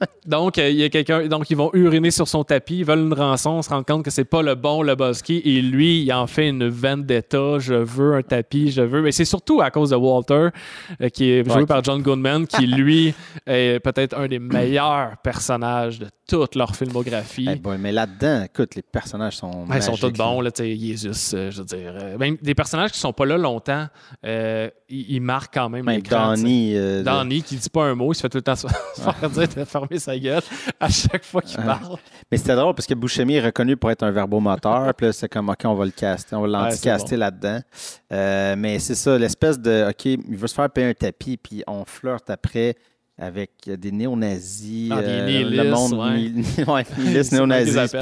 [0.26, 1.26] Donc, euh, il y a quelqu'un.
[1.28, 4.10] Donc, ils vont uriner sur son tapis, ils veulent une rançon, se rendent compte que
[4.10, 5.40] c'est pas le bon Lebowski.
[5.44, 7.58] Et lui, il en fait une vendetta.
[7.58, 9.02] Je veux un tapis, je veux.
[9.02, 10.48] Mais c'est surtout à cause de Walter,
[11.00, 11.66] euh, qui est joué Ouais.
[11.66, 13.14] par John Goodman, qui lui
[13.46, 17.54] est peut-être un des meilleurs personnages de toute leur filmographie.
[17.56, 19.66] Boy, mais là-dedans, écoute, les personnages sont.
[19.68, 21.92] Ouais, ils sont tous bons, là, tu sais, Jesus, euh, je veux dire.
[22.00, 23.86] euh, même des personnages qui sont pas là longtemps,
[24.24, 26.08] euh, ils, ils marquent quand même Même sais.
[26.10, 26.72] Donnie.
[26.76, 27.02] euh,
[27.44, 29.64] qui dit pas un mot, il se fait tout le temps se faire dire de
[29.64, 30.42] fermer sa gueule
[30.80, 31.96] à chaque fois qu'il parle.
[32.30, 34.94] Mais c'était drôle parce que Bouchemi est reconnu pour être un verbomoteur.
[34.94, 37.60] puis là, c'est comme, OK, on va le caster, on va l'anti-caster là-dedans.
[38.10, 41.84] Mais c'est ça, l'espèce de, OK, il veut se faire payer un tapis, puis on
[41.84, 42.76] flirte après
[43.18, 44.90] avec des néo-nazis.
[44.92, 46.64] Ah, euh, le monde, ouais.
[46.66, 46.84] ouais,
[47.32, 47.94] néo-nazis.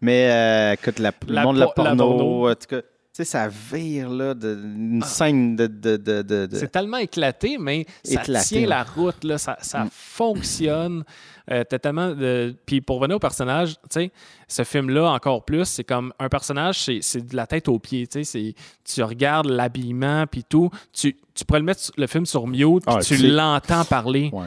[0.00, 2.80] Mais euh, écoute, la- le monde de la po- la porno, en tout cas,
[3.16, 5.66] sais, ça vire, là, de, une scène de.
[5.66, 8.66] de, de, C'est tellement éclaté, mais ça tient ouais.
[8.66, 9.88] la route, là, ça, ça Mm.
[9.92, 11.04] fonctionne.
[11.50, 12.56] Euh, t'as tellement de...
[12.66, 14.12] Puis pour revenir au personnage, tu sais,
[14.48, 18.06] ce film-là, encore plus, c'est comme un personnage, c'est, de la tête aux pieds.
[18.08, 20.70] Tu sais, c'est- tu regardes l'habillement, puis tout.
[20.92, 24.30] Tu, tu pourrais le mettre le film sur mute, puis Ah, tu l'entends parler.
[24.32, 24.46] Ouais.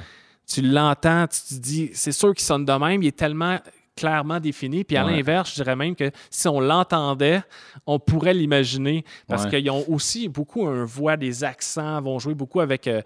[0.52, 3.60] Tu l'entends, tu te dis, c'est sûr qu'il sonne de même, il est tellement
[4.00, 4.84] clairement défini.
[4.84, 5.12] Puis à Ouais.
[5.18, 7.42] l'inverse, je dirais même que si on l'entendait,
[7.86, 9.04] on pourrait l'imaginer.
[9.28, 9.50] Parce Ouais.
[9.62, 13.02] qu'ils ont aussi beaucoup un voix, des accents, vont jouer beaucoup avec euh,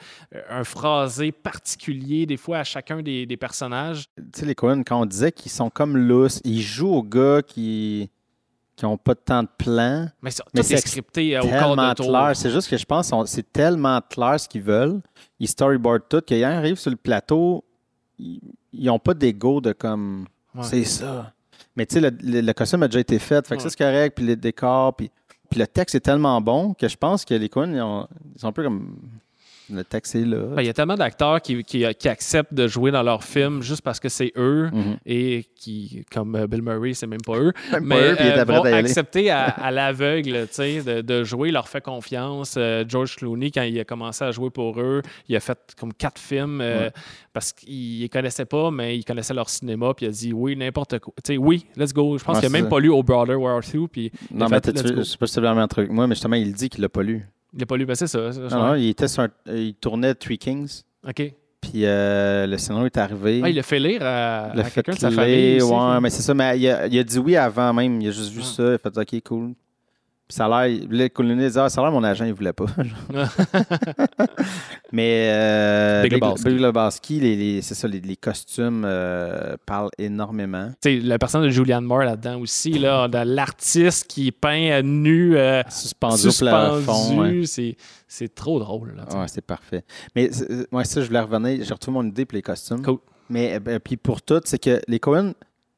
[0.50, 4.06] un phrasé particulier, des fois, à chacun des, des personnages.
[4.16, 7.42] Tu sais, les Cohen, quand on disait qu'ils sont comme lousses, ils jouent aux gars
[7.42, 8.10] qui
[8.76, 10.08] qui n'ont pas tant de plans.
[10.24, 12.32] Mais, ça- Mais tout c'est est scripté euh, au corps de clair.
[12.36, 15.00] C'est juste que je pense que c'est tellement clair ce qu'ils veulent.
[15.40, 16.22] Ils storyboardent tout.
[16.28, 17.64] Quand ils arrivent sur le plateau,
[18.18, 18.42] ils
[18.74, 20.26] n'ont pas d'ego de comme
[20.56, 20.64] Ouais.
[20.64, 21.32] c'est ça.
[21.76, 23.46] Mais tu sais, le, le- le costume a déjà été fait.
[23.48, 23.72] Fait que ça, Ouais.
[23.78, 24.16] c'est correct.
[24.16, 24.96] Puis les décors.
[24.96, 25.10] Puis,
[25.50, 28.40] puis le texte est tellement bon que je pense que les Cohen, ils, ont- ils
[28.42, 28.96] sont un peu comme.
[29.76, 30.56] Le.
[30.56, 33.62] Ben, Il y a tellement d'acteurs qui, qui- qui acceptent de jouer dans leur film
[33.62, 34.98] juste parce que c'est eux Mhm.
[35.06, 38.40] et qui, comme euh, Bill Murray, c'est même pas eux, Même pas mais eux, était
[38.40, 42.56] euh, vont accepter à, à l'aveugle tu de, de jouer, leur fait confiance.
[42.58, 45.94] Euh, George Clooney, quand il a commencé à jouer pour eux, il a fait comme
[45.94, 46.92] quatre films euh, Ouais.
[47.34, 50.56] parce qu'il les connaissait pas, mais il connaissait leur cinéma, puis il a dit oui,
[50.56, 51.14] n'importe quoi.
[51.24, 52.18] Tu oui, let's go.
[52.18, 52.70] Je pense Ouais, qu'il a c'est même ça.
[52.70, 55.40] pas lu au Brother War 2, puis Non, mais fait, tu- je sais pas si
[55.40, 55.90] vraiment un truc.
[55.90, 57.26] Moi, mais justement, il dit qu'il l'a pas lu.
[57.56, 58.32] Il a pas lu, ben c'est ça.
[58.32, 60.82] ça, Non, il, était sur un- il tournait Three Kings.
[61.08, 61.34] OK.
[61.62, 63.42] Puis euh, le scénario est arrivé.
[63.44, 65.72] Ah, il l'a fait lire à, à fait quelqu'un de sa famille aussi.
[65.72, 66.34] Ouais, mais c'est ça.
[66.34, 68.02] Mais il a, il a dit oui avant même.
[68.02, 68.46] Il a juste vu Ah.
[68.46, 68.64] ça.
[68.64, 69.54] Il a fait OK, cool.
[70.40, 70.80] L'air.
[70.90, 71.08] Le
[71.58, 72.66] Ah, a l'air mon agent, il voulait pas.
[74.92, 76.50] mais euh, Big Lebowski.
[76.50, 80.70] Big Lebowski, les, les- c'est ça, les, les costumes euh, parlent énormément.
[80.82, 85.38] Tu sais, la personne de Julianne Moore là-dedans aussi, là, de l'artiste qui peint nu,
[85.38, 86.94] euh, Suspendu, au plafond.
[86.94, 87.46] suspendu, Ouais.
[87.46, 87.76] c'est,
[88.08, 88.96] c'est trop drôle.
[88.98, 89.20] Là.
[89.20, 89.84] Ouais, c'est parfait.
[90.16, 90.30] Mais
[90.72, 91.64] ouais, ça, je voulais revenir.
[91.64, 92.82] J'ai retrouvé mon idée pour les costumes.
[92.82, 92.98] Cool.
[93.30, 95.34] Mais euh, ben, puis pour tout, c'est que les Cohen,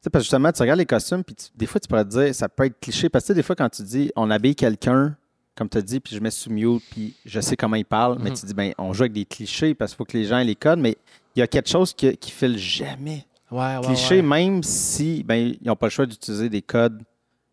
[0.05, 2.09] sais, parce que justement, tu regardes les costumes, puis tu- des fois, tu pourrais te
[2.09, 3.09] dire, ça peut être cliché.
[3.09, 5.15] Parce que tu sais, des fois, quand tu dis, on habille quelqu'un,
[5.55, 8.17] comme tu as dit, puis je mets sous mute, puis je sais comment il parle,
[8.21, 8.35] mais Mhm.
[8.35, 10.43] tu dis, ben, on joue avec des clichés parce qu'il faut que les gens aient
[10.43, 10.97] les codes, mais
[11.35, 13.25] il y a quelque chose qui, qui file jamais.
[13.51, 14.21] Ouais, ouais, cliché, ouais.
[14.21, 17.01] même si, ben, ils n'ont pas le choix d'utiliser des codes.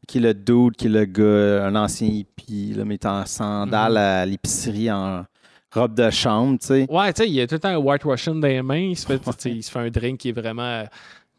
[0.09, 3.93] Qui est le dude, qui est le gars, un ancien hippie, là, mais en sandales
[3.93, 3.97] Mhm.
[3.99, 5.25] à l'épicerie, en
[5.73, 6.87] robe de chambre, tu sais.
[6.91, 8.79] Ouais, tu sais, il a tout le temps un White Russian dans les mains.
[8.79, 10.85] Il se fait, il se fait un drink qui est vraiment euh,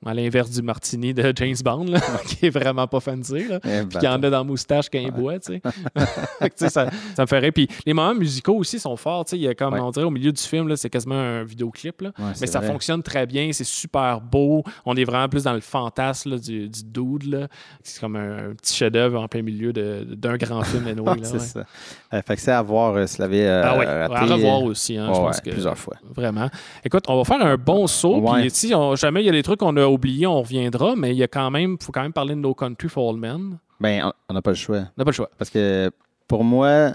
[0.05, 3.47] à l'inverse du martini de James Bond, là, qui est vraiment pas fancy.
[3.47, 3.59] Là.
[3.63, 6.69] Eh, Puis qu'il y en a dans la moustache quand il boit, tu sais.
[6.69, 7.51] Ça, ça me ferait.
[7.51, 9.37] Puis les moments musicaux aussi sont forts, tu sais.
[9.37, 9.79] Il y a comme, Ouais.
[9.79, 12.11] on dirait, au milieu du film, là, c'est quasiment un vidéoclip, là.
[12.19, 12.67] Ouais, Mais ça vrai.
[12.69, 14.63] fonctionne très bien, c'est super beau.
[14.85, 17.25] On est vraiment plus dans le fantasme là, du, du dude.
[17.31, 17.47] là.
[17.83, 20.87] C'est comme un, un petit chef-d'œuvre en plein milieu de- d'un grand film.
[20.87, 21.63] anyway, là, c'est ça.
[22.13, 24.65] Euh, fait que c'est à voir euh, si l'avait euh, Ah raté, à revoir euh,
[24.65, 24.97] aussi.
[24.97, 25.95] Hein, je pense que, plusieurs fois.
[26.15, 26.49] Vraiment.
[26.85, 28.21] Écoute, on va faire un bon saut.
[28.33, 30.95] Puis si on- jamais il y a des trucs qu'on a oubliés, on reviendra.
[30.95, 33.19] Mais il y a quand même, faut quand même parler de No Country for Old
[33.19, 33.57] Men.
[33.79, 34.77] Ben, on- n'a pas le choix.
[34.77, 35.29] On n'a pas le choix.
[35.37, 35.89] Parce que
[36.27, 36.91] pour moi,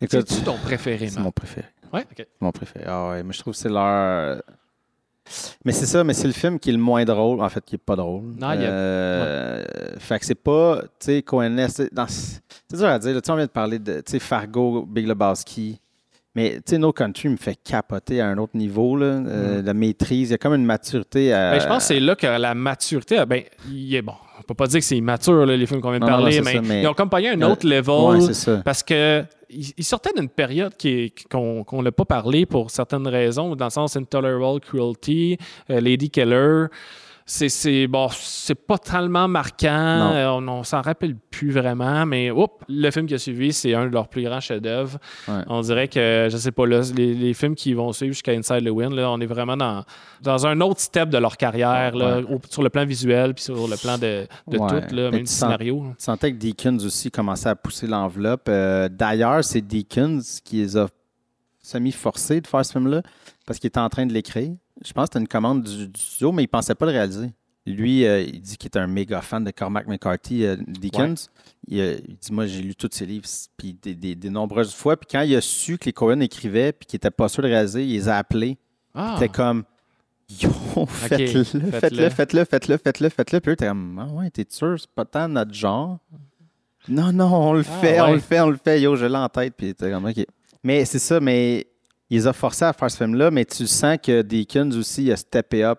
[0.00, 1.66] C'est-tu ton préféré, c'est mon préféré.
[1.92, 2.26] Ouais, ok.
[2.40, 2.84] Mon préféré.
[2.86, 4.42] Ah ouais, mais je trouve que c'est leur.
[5.64, 7.74] Mais c'est ça, mais c'est le film qui est le moins drôle, en fait, qui
[7.74, 8.22] est pas drôle.
[8.38, 9.64] Non, il y a- Euh,
[9.98, 11.90] Fait que c'est pas, tu sais, Cohen, c'est
[12.68, 13.12] c'est dur à dire.
[13.14, 13.20] là.
[13.20, 15.78] Tu sais, on vient de parler de, tu sais, Fargo, Big Lebowski.
[16.38, 19.06] Mais, tu sais, No Country me fait capoter à un autre niveau, là.
[19.06, 21.50] Euh, La maîtrise, il y a comme une maturité à.
[21.50, 21.54] Mm.
[21.54, 24.12] Ben, je pense que c'est là que la maturité, ben, il est bon.
[24.38, 26.38] On peut pas dire que c'est immature, là, les films qu'on vient de Non, parler,
[26.38, 28.20] non, mais, c'est ça, mais- ils ont comme pogné un Euh, autre level.
[28.28, 28.62] Ouais, ça.
[28.64, 30.74] Parce que il sortait d'une période
[31.30, 35.38] qu'on n'a pas parlé pour certaines raisons, dans le sens Intolerable Cruelty,
[35.70, 36.66] euh, Lady Keller.
[37.30, 42.54] C'est bon, c'est pas tellement marquant, euh, on, on s'en rappelle plus vraiment, mais oups,
[42.70, 44.98] le film qui a suivi, c'est un de leurs plus grands chefs-d'œuvre.
[45.28, 45.42] Ouais.
[45.48, 48.64] On dirait que, je sais pas, là, les, les films qui vont suivre jusqu'à Inside
[48.64, 49.84] the Wind, là, on est vraiment dans,
[50.22, 53.68] dans un autre step de leur carrière, là, au- sur le plan visuel, puis sur
[53.68, 54.56] le plan de, de
[54.88, 55.84] tout, là, même du scénario.
[55.98, 58.46] Tu sentais que Deakins aussi commençait à pousser l'enveloppe.
[58.48, 60.86] Euh, D'ailleurs, c'est Deakins qui les a
[61.60, 63.02] semi-forcés de faire ce film-là
[63.46, 64.52] parce qu'il était en train de l'écrire.
[64.84, 67.30] Je pense que c'était une commande du, du studio, mais il pensait pas le réaliser.
[67.66, 70.56] Lui, euh, il dit qu'il est un méga fan de Cormac McCarthy, euh.
[71.66, 73.26] Il, euh, il dit Moi, j'ai lu tous ses livres,
[73.58, 74.96] puis des, des- des nombreuses fois.
[74.96, 77.48] Puis quand il a su que les Cohen écrivaient, puis qu'il n'était pas sûr de
[77.48, 78.56] réaliser, il les a appelés.
[78.94, 79.64] Ah, C'était comme
[80.40, 80.50] Yo,
[80.88, 82.08] faites-le, faites-le.
[82.10, 83.40] faites-le, faites-le, faites-le, faites-le.
[83.40, 85.98] Puis eux, t'es comme Ah ouais, t'es sûr, c'est pas tant notre genre?
[86.88, 88.80] Non, non, on le Ah, fait, on le fait, on le fait.
[88.80, 89.52] Yo, je l'ai en tête.
[89.56, 90.24] Puis t'es comme OK.
[90.64, 91.66] Mais c'est ça, mais
[92.10, 95.12] il les a forcés à faire ce film-là, mais tu sens que Deakins aussi, il
[95.12, 95.78] a steppé up.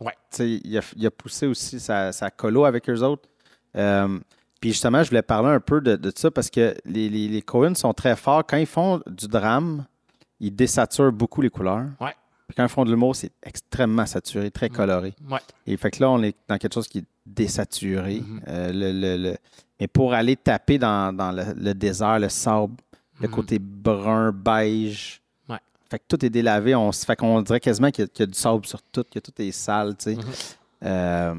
[0.00, 0.12] Ouais.
[0.38, 3.28] Il, a, il a poussé aussi sa, sa colo avec eux autres.
[3.76, 4.18] Euh,
[4.60, 7.42] Puis justement, je voulais parler un peu de, de ça parce que les, les, les
[7.42, 8.44] Coen sont très forts.
[8.46, 9.84] Quand ils font du drame,
[10.40, 11.86] ils désaturent beaucoup les couleurs.
[12.00, 12.14] Ouais.
[12.46, 15.14] Puis quand ils font de l'humour, c'est extrêmement saturé, très coloré.
[15.30, 15.38] Ouais.
[15.66, 18.20] Et fait que là, on est dans quelque chose qui est désaturé.
[18.20, 18.40] Mhm.
[18.48, 19.36] Euh, le, le- le-
[19.80, 22.74] Mais pour aller taper dans, dans le, désert, le sable,
[23.20, 23.34] le Mhm.
[23.34, 25.20] côté brun, beige.
[25.94, 26.74] Fait que tout est délavé.
[26.74, 29.04] On, fait qu'on dirait quasiment qu'il y, a- qu'il y a du sable sur tout,
[29.12, 30.16] que tout est sale, tu sais.
[30.16, 30.22] Mhm.
[30.86, 31.34] Euh,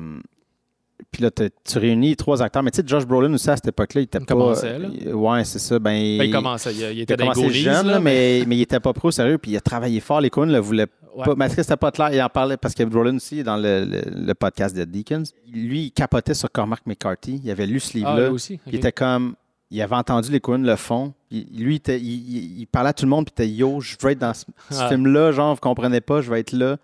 [1.12, 2.64] puis là, tu réunis trois acteurs.
[2.64, 4.34] Mais tu sais, Josh Brolin aussi, à cette époque-là, il était Il pas...
[4.34, 4.88] commençait, là.
[4.94, 5.78] il- Ouais, c'est ça.
[5.80, 6.74] Ben, Ben, il commençait.
[6.74, 9.38] Il, était dans commencé Goonies, jeune, là, mais, mais il était pas pro, sérieux.
[9.38, 10.22] Puis il a travaillé fort.
[10.22, 11.24] Les Coen le voulaient Ouais.
[11.24, 11.36] pas.
[11.36, 12.10] Mais est-ce que c'était pas clair?
[12.14, 15.84] Il en parlait parce que Brolin aussi, dans le, le- le podcast de Deacons, lui,
[15.86, 17.40] il capotait sur Cormac McCarthy.
[17.44, 18.32] Il avait lu ce Ah, livre-là.
[18.32, 18.58] aussi.
[18.58, 19.36] Puis il était comme.
[19.72, 21.14] Il avait entendu les Coen le font.
[21.32, 24.20] Il- lui, il, parlait à tout le monde, puis il était Yo, je veux être
[24.20, 26.78] dans ce, ce film-là, genre, vous comprenez pas, je vais être là.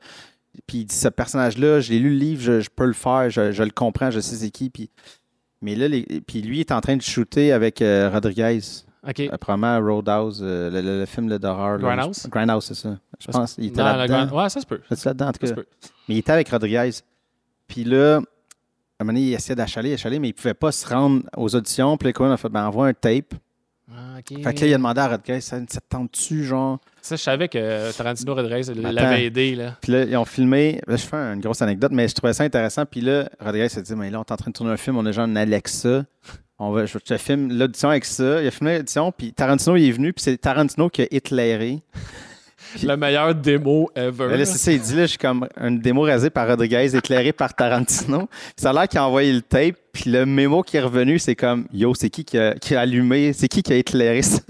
[0.68, 3.52] Puis il dit Ce personnage-là, j'ai lu le livre, je, je peux le faire, je,
[3.52, 4.70] je le comprends, je sais c'est qui.
[4.70, 4.90] Puis,
[5.62, 8.60] mais là, les- puis lui, il est en train de shooter avec euh, Rodriguez.
[9.08, 9.20] OK.
[9.20, 11.78] Euh, probablement Roadhouse, euh, le, le- le film d'horreur.
[11.80, 12.28] Grindhouse?
[12.30, 12.98] Grindhouse, c'est ça.
[13.20, 13.56] Je Ça pense.
[13.58, 14.36] Il était là-dedans.
[14.44, 14.82] Ouais, ça se peut.
[14.90, 15.62] C'est là-dedans, en tout cas.
[16.10, 16.90] Mais il était avec Rodriguez.
[17.68, 18.20] Puis là,
[19.02, 21.98] un moment donné, il essayait d'achaler, achaler, mais il pouvait pas se rendre aux auditions.
[21.98, 23.34] Puis Coen a fait ben, envoie un tape.
[23.92, 24.44] Ah, OK.
[24.44, 26.80] Fait que là, il a demandé à Rodriguez ça, ça te tente-tu, genre?
[27.02, 29.56] Ça, je savais que Tarantino Rodriguez l'avait aidé.
[29.56, 29.76] Là.
[29.82, 30.80] Puis là, ils ont filmé.
[30.88, 32.86] Là, je fais une grosse anecdote, mais je trouvais ça intéressant.
[32.86, 34.98] Puis là, Rodriguez s'est dit mais là, on est en train de tourner un film,
[34.98, 36.06] on a genre une Alexa.
[36.60, 38.42] On va, je te filme l'audition avec ça.
[38.42, 41.82] Il a filmé l'audition, puis Tarantino, il est venu, puis c'est Tarantino qui a éclairé.
[42.76, 44.38] Puis- Le meilleur démo ever.
[44.38, 47.34] Là, c'est ça, il dit là, je suis comme une démo rasée par Rodriguez, éclairée
[47.34, 48.28] par Tarantino.
[48.56, 51.36] Ça a l'air qu'il a envoyé le tape, puis le mémo qui est revenu, c'est
[51.36, 54.42] comme Yo, c'est qui qui a, qui a allumé, c'est qui qui a éclairé ça?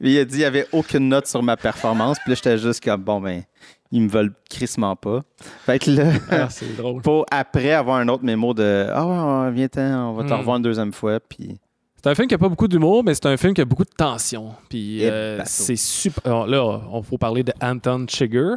[0.00, 2.58] Puis il a dit il n'y avait aucune note sur ma performance, puis là, j'étais
[2.58, 3.42] juste comme Bon, ben,
[3.90, 5.20] ils me veulent crissement pas.
[5.66, 7.02] Fait que là, Ah, c'est drôle.
[7.02, 9.06] pour après avoir un autre mémo de Ah
[9.44, 10.38] ouais, viens-t'en, on va te Hmm.
[10.38, 11.58] revoir une deuxième fois, puis.
[12.08, 13.84] C'est un film qui a pas beaucoup d'humour, mais c'est un film qui a beaucoup
[13.84, 14.54] de tension.
[14.70, 16.24] Puis euh, c'est super.
[16.24, 18.56] alors là, on faut parler de Anton Chigurh.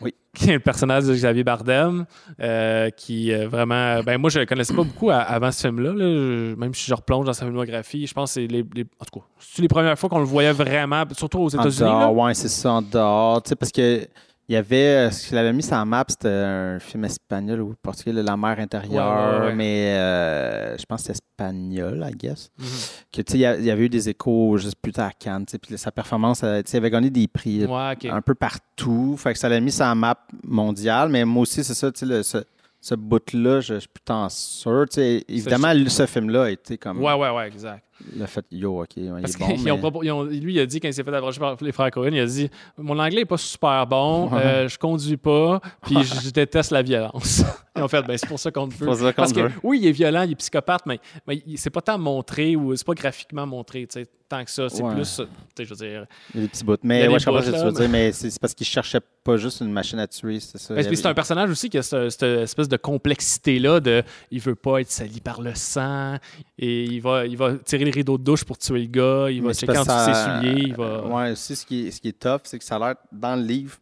[0.00, 0.14] Oui.
[0.32, 2.06] Qui est le personnage de Xavier Bardem,
[2.40, 4.00] euh, qui euh, vraiment.
[4.02, 5.92] Ben moi, je le connaissais pas beaucoup à- avant ce film-là.
[5.92, 6.54] là.
[6.56, 9.18] Même si je replonge dans sa filmographie, je pense que c'est les, les- En tout
[9.20, 11.90] cas, c'est les premières fois qu'on le voyait vraiment, surtout aux États-Unis.
[11.90, 12.08] là.
[12.10, 13.42] ouais, c'est ça, en dehors.
[13.42, 14.06] Tu sais, parce que
[14.48, 17.74] il y avait, ce qu'il avait mis sur la map, c'était un film espagnol ou
[17.82, 19.54] portugais, La mer intérieure, Ouais, ouais, ouais.
[19.54, 22.50] mais euh, je pense que c'est espagnol, I guess.
[22.58, 22.66] Mhm.
[23.12, 26.42] Que, il y avait eu des échos juste plus tard à Cannes, puis sa performance,
[26.44, 27.64] euh, il avait gagné des prix
[28.10, 29.16] un peu partout.
[29.18, 32.00] Fait que ça l'a mis sur la map mondiale, mais moi aussi, c'est ça, tu
[32.00, 32.38] sais, le- ce,
[32.80, 34.86] ce bout-là, je je suis plus tant sûr.
[34.96, 37.84] Évidemment, ce film-là a été comme Ouais, ouais, ouais, exact.
[38.16, 40.54] Le fait, yo, OK, il Parce est bon, qu'ils ont mais- propo- ils ont- lui,
[40.54, 42.48] il a dit quand il s'est fait approcher par les frères Cohen, il a dit
[42.76, 46.82] Mon anglais est pas super bon, euh, je conduis pas, puis je, je déteste la
[46.82, 47.42] violence.
[47.76, 48.86] Ils ont fait ben, C'est pour ça qu'on te veut.
[48.86, 51.80] qu'on Parce que oui, il est violent, il est psychopathe, mais, mais il- c'est pas
[51.80, 54.68] tant montré ou c'est pas graphiquement montré, tu sais, tant que ça.
[54.68, 54.94] C'est Ouais.
[54.96, 55.22] plus, tu
[55.56, 56.04] sais, je veux dire.
[56.34, 56.72] Il y a des petits bouts.
[56.82, 58.36] Il Mais a ouais, je comprends bouts, ce que tu là, veux dire, mais c'est
[58.40, 60.74] parce qu'il cherchait pas juste une machine à tuer, c'est ça.
[60.74, 63.78] Ben, Il puis c'est avait- un personnage aussi qui a ce- cette espèce de complexité-là
[63.78, 66.16] de il veut pas être sali par le sang
[66.58, 69.42] et il va, il va tirer les rideaux de douche pour tuer le gars, il
[69.42, 71.06] va checker en ses souliers, il va.
[71.06, 73.34] Ouais, aussi, ce qui est, ce qui est tough, c'est que ça a l'air, dans
[73.36, 73.76] le livre,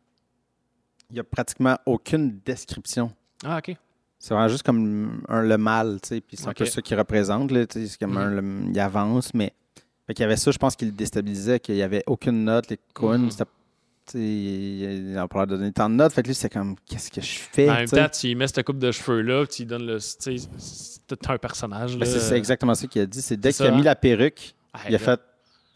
[1.10, 3.12] il n'y a pratiquement aucune description.
[3.44, 3.76] Ah, ok.
[4.18, 6.98] C'est vraiment juste comme un- le mal, tu sais, puis c'est un peu ça qu'il
[6.98, 8.16] représente, là, tu sais, c'est comme Mhm.
[8.18, 9.52] un, le- il avance, mais
[10.06, 12.68] fait qu'il y avait ça, je pense qu'il le déstabilisait, qu'il n'y avait aucune note,
[12.70, 13.24] les Mhm.
[13.28, 13.44] tu sais,
[14.14, 17.38] il a pas donner tant de notes, fait que lui, c'est comme, qu'est-ce que je
[17.38, 19.98] fais, En même temps, tu mets cette coupe de cheveux-là, tu lui donnes le.
[19.98, 21.96] Tu sais, c'est tout un personnage.
[21.96, 22.18] Ben, là.
[22.20, 24.94] c'est exactement ça qu'il a dit, c'est dès qu'il a mis la perruque, Ah, il
[24.94, 25.20] a fait,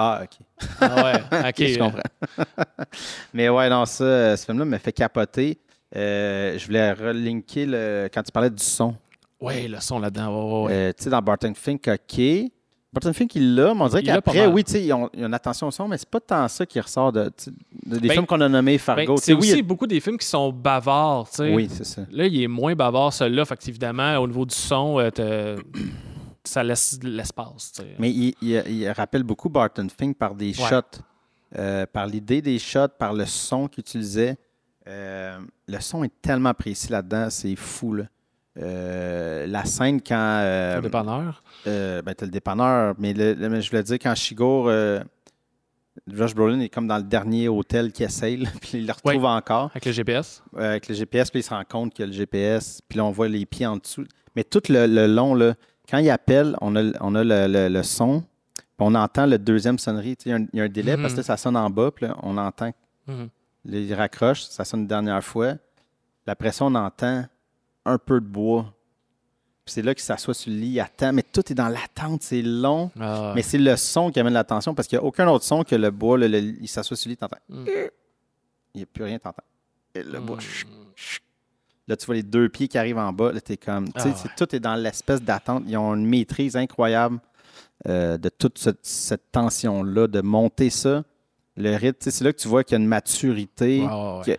[0.03, 0.39] ah, OK.
[0.81, 1.20] Ah ouais,
[1.51, 1.59] ok.
[1.59, 2.47] je comprends.
[3.35, 5.59] Mais ouais, non, ça, euh, ce film-là m'a fait capoter.
[5.95, 8.97] Euh, je voulais relinker le, quand tu parlais du son.
[9.43, 10.64] Ouais, le son là-dedans.
[10.64, 10.72] Ouais.
[10.72, 12.20] Euh, tu sais, dans Barton Fink, OK.
[12.93, 15.28] Barton Fink, il l'a, mais on dirait Il qu'après, oui, tu sais, ont, ils ont
[15.28, 17.30] une attention au son, mais c'est pas tant ça qui ressort de,
[17.86, 19.16] des Ben, films qu'on a nommés Ben, Fargo.
[19.18, 21.55] C'est oui, aussi il y beaucoup des films qui sont bavards, tu a- sais.
[21.55, 22.03] oui, c'est ça.
[22.11, 23.45] Là, il est moins bavard, celui-là.
[23.45, 25.57] Fait évidemment, au niveau du son, euh,
[26.45, 27.95] ça laisse l'espace, tu sais.
[28.01, 30.68] Mais il, il- il rappelle beaucoup Barton Fink par des Ouais.
[30.68, 31.01] shots,
[31.59, 34.36] euh, par l'idée des shots, par le son qu'il utilisait.
[34.88, 35.38] Euh,
[35.68, 37.95] le son est tellement précis là-dedans, c'est fou.
[37.95, 38.05] Là.
[38.59, 40.14] Euh, la scène quand.
[40.42, 41.42] euh, Le dépanneur?
[41.66, 44.68] euh, ben, t'as le dépanneur, mais, le- le- mais je voulais dire quand Shigour.
[44.68, 45.01] euh,
[46.07, 49.24] Josh Brolin est comme dans le dernier hôtel qui essaye, là, puis il le retrouve
[49.24, 50.42] encore Avec le GPS.
[50.57, 52.96] euh, avec le GPS, puis il se rend compte qu'il y a le GPS, puis
[52.98, 54.05] là, on voit les pieds en dessous.
[54.34, 55.55] Mais tout le, le long, là,
[55.88, 58.20] quand il appelle, on a, on a le, son,
[58.55, 60.16] puis on entend le deuxième sonnerie.
[60.24, 61.03] Il y, a un- il y a un délai Mhm.
[61.03, 62.72] parce que ça sonne en bas, puis là, on entend,
[63.07, 63.28] Mhm.
[63.66, 65.55] là, il raccroche, ça sonne une dernière fois.
[66.26, 67.24] Après ça, on entend
[67.85, 68.72] un peu de bois.
[69.66, 71.12] C'est là qu'il s'assoit sur le lit, il attend.
[71.12, 72.91] Mais tout est dans l'attente, c'est long.
[73.01, 75.62] Ah, Mais c'est le son qui amène l'attention parce qu'il n'y a aucun autre son
[75.62, 76.18] que le bois.
[76.18, 77.37] le- le- il s'assoit sur le lit, t'entends.
[77.49, 77.64] Mm.
[78.74, 79.45] Il n'y a plus rien, t'entends.
[79.95, 80.37] Le bois.
[80.37, 80.41] Mm.
[80.41, 81.22] chut, chut.
[81.87, 83.33] Là, tu vois les deux pieds qui arrivent en bas.
[83.33, 83.87] Là, t'es comme.
[83.95, 84.05] Ah,
[84.37, 85.64] tout est dans l'espèce d'attente.
[85.66, 87.18] Ils ont une maîtrise incroyable
[87.89, 91.05] euh, de toute cette, cette tension-là, de monter ça.
[91.57, 93.83] Le rythme, c'est là que tu vois qu'il y a une maturité.
[93.83, 94.39] Ouais,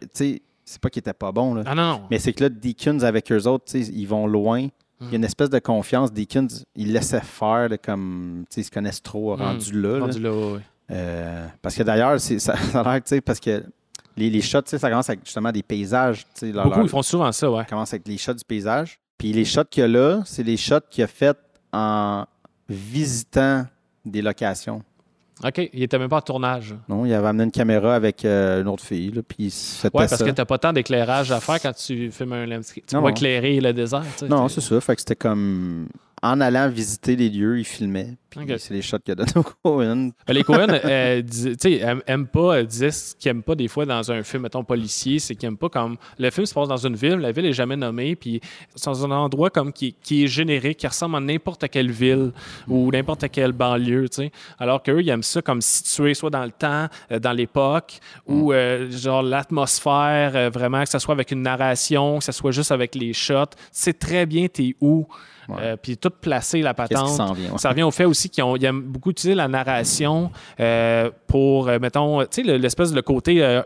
[0.71, 1.63] c'est pas qu'il était pas bon, là.
[1.65, 2.01] Ah non, non.
[2.09, 4.67] Mais c'est que là, Deakins avec eux autres, ils vont loin.
[5.01, 6.13] Il y a une espèce de confiance.
[6.13, 8.45] Deakins, il laissait faire de comme.
[8.55, 9.41] Ils se connaissent trop Mm.
[9.41, 9.93] rendu là.
[9.97, 10.05] là.
[10.05, 10.59] Rendu là, ouais.
[10.91, 13.63] Euh, parce que d'ailleurs, ça, ça a l'air, tu sais, parce que
[14.17, 16.25] les, les shots, ça commence avec justement des paysages.
[16.41, 17.59] leur- Beaucoup, leur- ils font souvent ça, ouais.
[17.59, 18.99] ça commence avec les shots du paysage.
[19.17, 21.37] Puis les shots qu'il y a là, c'est les shots qu'il a fait
[21.73, 22.25] en
[22.69, 23.65] visitant
[24.05, 24.81] des locations.
[25.43, 26.75] OK, il était même pas en tournage.
[26.87, 30.05] Non, il avait amené une caméra avec euh, une autre fille, là, puis c'était Ouais,
[30.07, 30.25] parce ça.
[30.25, 32.85] que t'as pas tant d'éclairage à faire quand tu filmes un landscape.
[32.87, 34.03] Tu Non, éclairer le désert.
[34.13, 34.79] tu sais, Non, c'est ça.
[34.81, 35.87] Fait que c'était comme
[36.23, 38.15] en allant visiter les lieux, il filmait.
[38.29, 40.11] Puis c'est les shots qu'il a donné au Cohen.
[40.25, 43.55] Ben, Les Cohen, euh, dis- tu sais, aiment, pas, euh, disaient ce qu'ils aiment pas
[43.55, 45.97] des fois dans un film, mettons, policier, c'est qu'ils aiment pas comme.
[46.17, 48.39] Le film se passe dans une ville, la ville est jamais nommée, puis
[48.75, 52.31] c'est dans un endroit comme qui, qui est générique, qui ressemble à n'importe quelle ville
[52.69, 54.31] ou n'importe quelle banlieue, tu sais.
[54.59, 58.53] Alors qu'eux, ils aiment ça comme situé soit dans le temps, euh, dans l'époque, ou
[58.53, 62.71] euh, genre l'atmosphère, euh, vraiment, que ce soit avec une narration, que ce soit juste
[62.71, 63.55] avec les shots.
[63.71, 65.05] C'est très bien, t'es où.
[65.49, 65.55] Ouais.
[65.61, 67.09] Euh, puis tout placé, la patente.
[67.37, 67.51] vient?
[67.51, 67.57] ouais.
[67.57, 72.21] Ça revient au fait aussi qu'ils aiment beaucoup utiliser la narration euh, pour, euh, mettons,
[72.21, 73.43] tu sais, le- l'espèce de côté.
[73.43, 73.61] euh,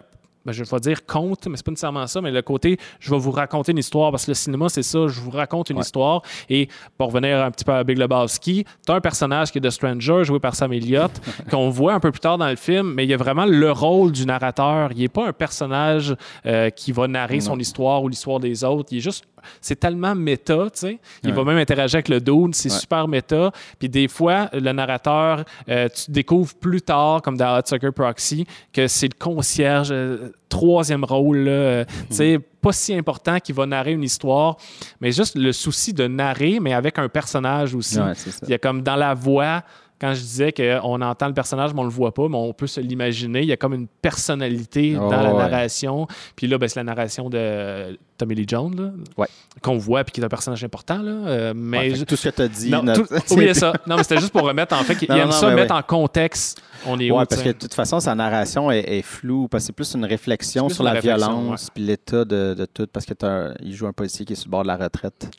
[0.45, 3.17] ben, je vais dire conte, mais c'est pas nécessairement ça, mais le côté, je vais
[3.17, 5.81] vous raconter une histoire, parce que le cinéma, c'est ça, je vous raconte une Ouais.
[5.81, 6.21] histoire.
[6.51, 6.69] Et
[6.99, 9.71] pour revenir un petit peu à Big Lebowski, tu as un personnage qui est de
[9.71, 11.09] Stranger, joué par Sam Elliott,
[11.49, 13.71] qu'on voit un peu plus tard dans le film, mais il y a vraiment le
[13.71, 14.91] rôle du narrateur.
[14.91, 16.15] Il n'est pas un personnage
[16.45, 18.89] euh, qui va narrer son histoire ou l'histoire des autres.
[18.91, 19.25] Il est juste,
[19.61, 20.99] c'est tellement méta, tu sais.
[21.23, 21.35] Il Ouais.
[21.35, 22.77] va même interagir avec le dude, c'est Ouais.
[22.79, 23.51] super méta.
[23.79, 28.45] Puis des fois, le narrateur, euh, tu découvres plus tard, comme dans Hot Sucker Proxy,
[28.73, 33.51] que c'est le concierge, euh, troisième rôle, là, euh, tu sais, pas si important qui
[33.51, 34.57] va narrer une histoire,
[35.01, 37.99] mais juste le souci de narrer, mais avec un personnage aussi.
[37.99, 38.13] Ouais.
[38.43, 39.63] Il y a comme dans la voix,
[39.99, 42.67] quand je disais qu'on entend le personnage, mais on le voit pas, mais on peut
[42.67, 43.41] se l'imaginer.
[43.41, 45.37] Il y a comme une personnalité Oh, dans la ouais.
[45.49, 46.07] narration.
[46.35, 49.27] Puis là, ben, c'est la narration de Tommy Lee Jones, Ouais.
[49.61, 50.97] qu'on voit, puis qui est un personnage important.
[50.99, 52.69] Là, euh, mais Ouais, je- tout ce que tu as dit.
[52.69, 53.73] non, notre- tout- oubliez ça.
[53.87, 55.75] Non, mais c'était juste pour remettre en fait qu'il Non, aime non, ça mais mettre
[55.75, 56.61] en contexte.
[56.87, 59.65] On est où, parce que de toute façon, sa narration est, est floue, parce que
[59.67, 62.87] c'est plus une réflexion plus sur une la réflexion, violence, puis l'état de, de tout,
[62.91, 65.29] parce qu'il joue un policier qui est sur le bord de la retraite.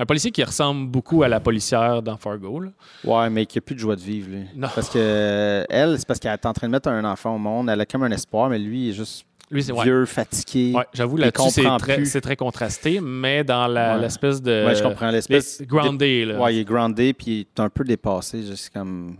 [0.00, 2.58] Un policier qui ressemble beaucoup à la policière dans Fargo.
[2.60, 2.70] là.
[3.04, 4.44] Ouais, mais qui n'a plus de joie de vivre, lui.
[4.56, 4.68] Non.
[4.74, 7.68] Parce que elle, c'est parce qu'elle est en train de mettre un enfant au monde,
[7.68, 9.84] elle a comme un espoir, mais lui, il est juste Lui, c'est ouais.
[9.84, 10.72] vieux, fatigué.
[10.74, 14.00] Ouais, j'avoue, là-dessus, c'est très, c'est très contrasté, mais dans la- Ouais.
[14.02, 14.64] l'espèce de.
[14.64, 15.60] Ouais, je comprends l'espèce.
[15.60, 16.40] les- Groundé, là.
[16.40, 19.16] Ouais, il est groundé, puis il est un peu dépassé, juste comme.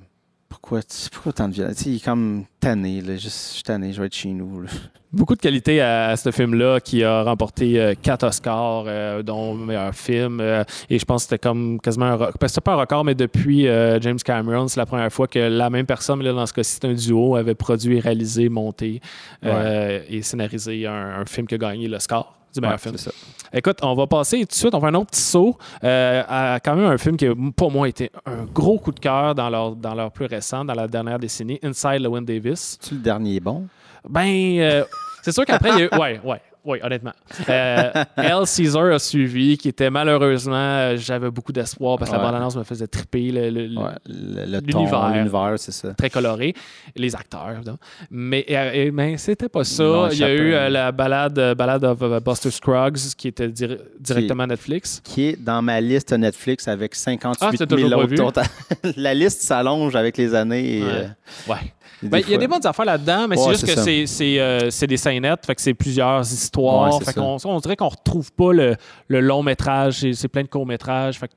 [0.62, 0.80] Pourquoi,
[1.12, 1.86] pourquoi tant de violence?
[1.86, 3.14] Il est comme tanné, là.
[3.16, 4.62] Juste, je suis tanné, je vais être chez nous.
[4.62, 4.68] là.
[5.12, 9.54] Beaucoup de qualité à, à ce film-là qui a remporté euh, quatre Oscars, euh, dont
[9.54, 10.38] meilleur film.
[10.40, 12.34] euh, et je pense que c'était comme quasiment un record.
[12.46, 15.70] C'était pas un record, mais depuis euh, James Cameron, c'est la première fois que la
[15.70, 19.00] même personne, mais là, dans ce cas-ci, c'est un duo, avait produit, réalisé, monté
[19.44, 22.96] euh, et scénarisé un, un film qui a gagné l'Oscar du meilleur Ouais, film.
[22.96, 23.16] c'est ça.
[23.52, 26.58] Écoute, on va passer tout de suite, on fait un autre petit saut euh, à
[26.64, 27.26] quand même un film qui,
[27.56, 30.74] pour moi, été un gros coup de cœur dans leur, dans leur plus récent, dans
[30.74, 32.78] la dernière décennie, Inside Llewyn Davis.
[32.80, 33.66] Tu le dernier bon?
[34.08, 34.84] Ben, euh,
[35.22, 35.98] c'est sûr qu'après, il y a eu.
[36.00, 36.40] Ouais, ouais.
[36.64, 37.12] Oui, honnêtement.
[37.48, 38.46] Euh, L.
[38.46, 42.64] Caesar a suivi, qui était malheureusement, euh, j'avais beaucoup d'espoir parce que la bande-annonce me
[42.64, 45.10] faisait triper, le, le- Ouais, L'univers.
[45.10, 45.94] l'univers, c'est ça.
[45.94, 46.54] très coloré,
[46.96, 47.78] les acteurs, évidemment.
[48.10, 48.44] Mais,
[48.92, 49.82] mais c'était pas ça.
[49.84, 53.28] Non, il y a eu euh, la balade, euh, balade of euh, Buster Scruggs, qui
[53.28, 55.00] était dir- directement Netflix.
[55.04, 58.50] Qui est dans ma liste Netflix avec 58 Ah, t'as 000 toujours pas autres.
[58.96, 60.78] la liste s'allonge avec les années.
[60.78, 61.08] Et, Ouais.
[61.48, 61.56] Ouais.
[62.02, 63.80] Ben, Il y a fois- des bonnes affaires là-dedans, mais Ouais, c'est juste c'est que
[63.82, 66.94] c'est, c'est, euh, c'est des scénettes, fait que c'est plusieurs histoires.
[66.98, 68.76] Ouais, fait qu'on, on dirait qu'on retrouve pas le,
[69.08, 71.18] le long métrage, c'est, c'est plein de courts métrages.
[71.18, 71.34] Fait que,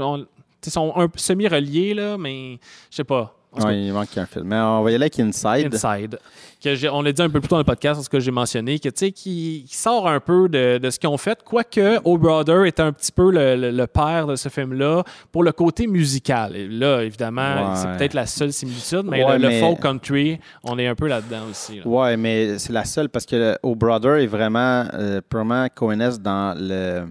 [0.00, 0.26] on-
[0.68, 2.58] sont un semi-reliés, là, mais
[2.90, 3.34] je sais pas.
[3.64, 4.44] Ouais, il manque un film.
[4.46, 5.74] Mais on va y aller avec Inside.
[5.74, 6.18] Inside.
[6.62, 8.78] Que on l'a dit un peu plus tôt dans le podcast, parce que j'ai mentionné,
[8.78, 11.98] que, tu sais, qui, qui sort un peu de, de ce qu'ils ont fait, quoique
[12.04, 15.52] O Brother était un petit peu le, le- le père de ce film-là pour le
[15.52, 16.56] côté musical.
[16.56, 17.76] Et là, évidemment, Ouais.
[17.76, 20.94] c'est peut-être la seule similitude, mais Ouais, le, le mais- folk country, on est un
[20.94, 21.76] peu là-dedans aussi.
[21.78, 21.86] là.
[21.86, 25.68] Ouais, mais c'est la seule parce que O Brother est vraiment euh, purement
[26.20, 27.04] dans le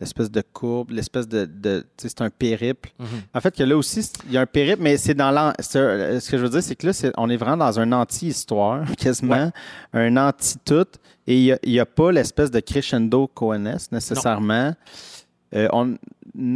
[0.00, 2.90] l'espèce de courbe, l'espèce de, de tu sais, c'est un périple.
[2.98, 3.06] Mhm.
[3.34, 5.48] En fait, que là aussi, il y a un périple, mais c'est dans l'an.
[5.48, 5.54] un-
[6.20, 9.50] Ce que je veux dire, c'est que là, on est vraiment dans un anti-histoire, quasiment,
[9.92, 10.86] un anti-tout,
[11.26, 14.74] et il n'y a, pas l'espèce de crescendo Coenes nécessairement.
[15.54, 15.94] Euh, on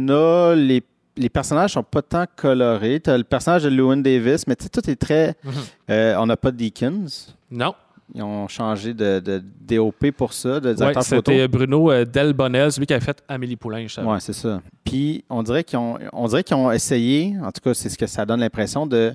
[0.09, 0.83] a les,
[1.17, 2.99] les personnages sont pas tant colorés.
[3.03, 5.35] Tu as le personnage de Lewin Davis, mais tu sais, tout est très.
[5.43, 5.51] Mhm.
[5.89, 7.05] euh, on n'a pas de Deakins.
[7.49, 7.73] Non.
[8.13, 11.31] Ils ont changé de, de DOP pour ça, de Ouais, directeur photo.
[11.31, 13.87] c'était Bruno euh, Delbonnel, celui qui a fait Amélie Poulain.
[13.87, 14.01] je.
[14.01, 14.61] Oui, c'est ça.
[14.83, 17.97] Puis on dirait qu'ils ont, on dirait qu'ils ont essayé, en tout cas, c'est ce
[17.97, 19.13] que ça donne l'impression de.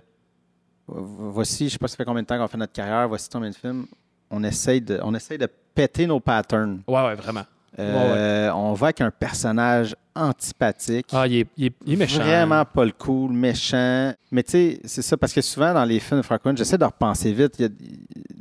[0.89, 3.29] Voici, je ne sais pas ça fait combien de temps qu'on fait notre carrière, voici
[3.31, 3.87] combien de films.
[4.31, 6.81] On essaye de, on essaye de péter nos patterns.
[6.87, 7.43] Ouais, ouais, vraiment.
[7.79, 11.09] Euh, On va avec un personnage antipathique.
[11.13, 12.23] Ah, il est, il est- il est méchant.
[12.23, 14.13] Vraiment pas le cool, méchant.
[14.31, 16.85] Mais tu sais, c'est ça, parce que souvent dans les films de francophones, j'essaie de
[16.85, 17.55] repenser vite.
[17.59, 17.71] il y a-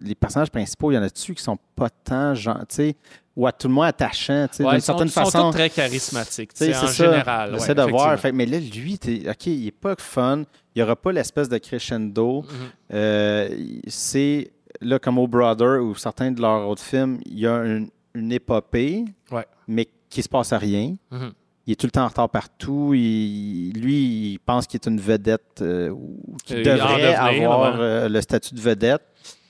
[0.01, 2.33] les personnages principaux, il y en a dessus qui sont pas tant,
[2.69, 2.95] sais,
[3.35, 5.49] ou à tout le moins attachants, tu sais, Ouais, d'une sont, certaine ils sont façon.
[5.51, 7.05] tous très charismatiques, tu sais, en ça.
[7.05, 7.51] général.
[7.53, 8.17] J'essaie ouais, de voir.
[8.19, 8.97] Fait, mais là, lui,
[9.29, 10.43] OK, il n'est pas fun.
[10.75, 12.43] Il n'y aura pas l'espèce de crescendo.
[12.43, 12.47] Mhm.
[12.93, 13.49] Euh,
[13.87, 17.89] c'est, là, comme au Brother ou certains de leurs autres films, il y a une,
[18.15, 19.45] une épopée, Ouais.
[19.67, 20.95] mais qui se passe à rien.
[21.11, 21.31] Mhm.
[21.67, 22.93] Il est tout le temps en retard partout.
[22.93, 27.79] Il- lui, il pense qu'il est une vedette euh, ou qu'il Euh, devrait devenir, avoir
[27.79, 29.01] euh, le statut de vedette.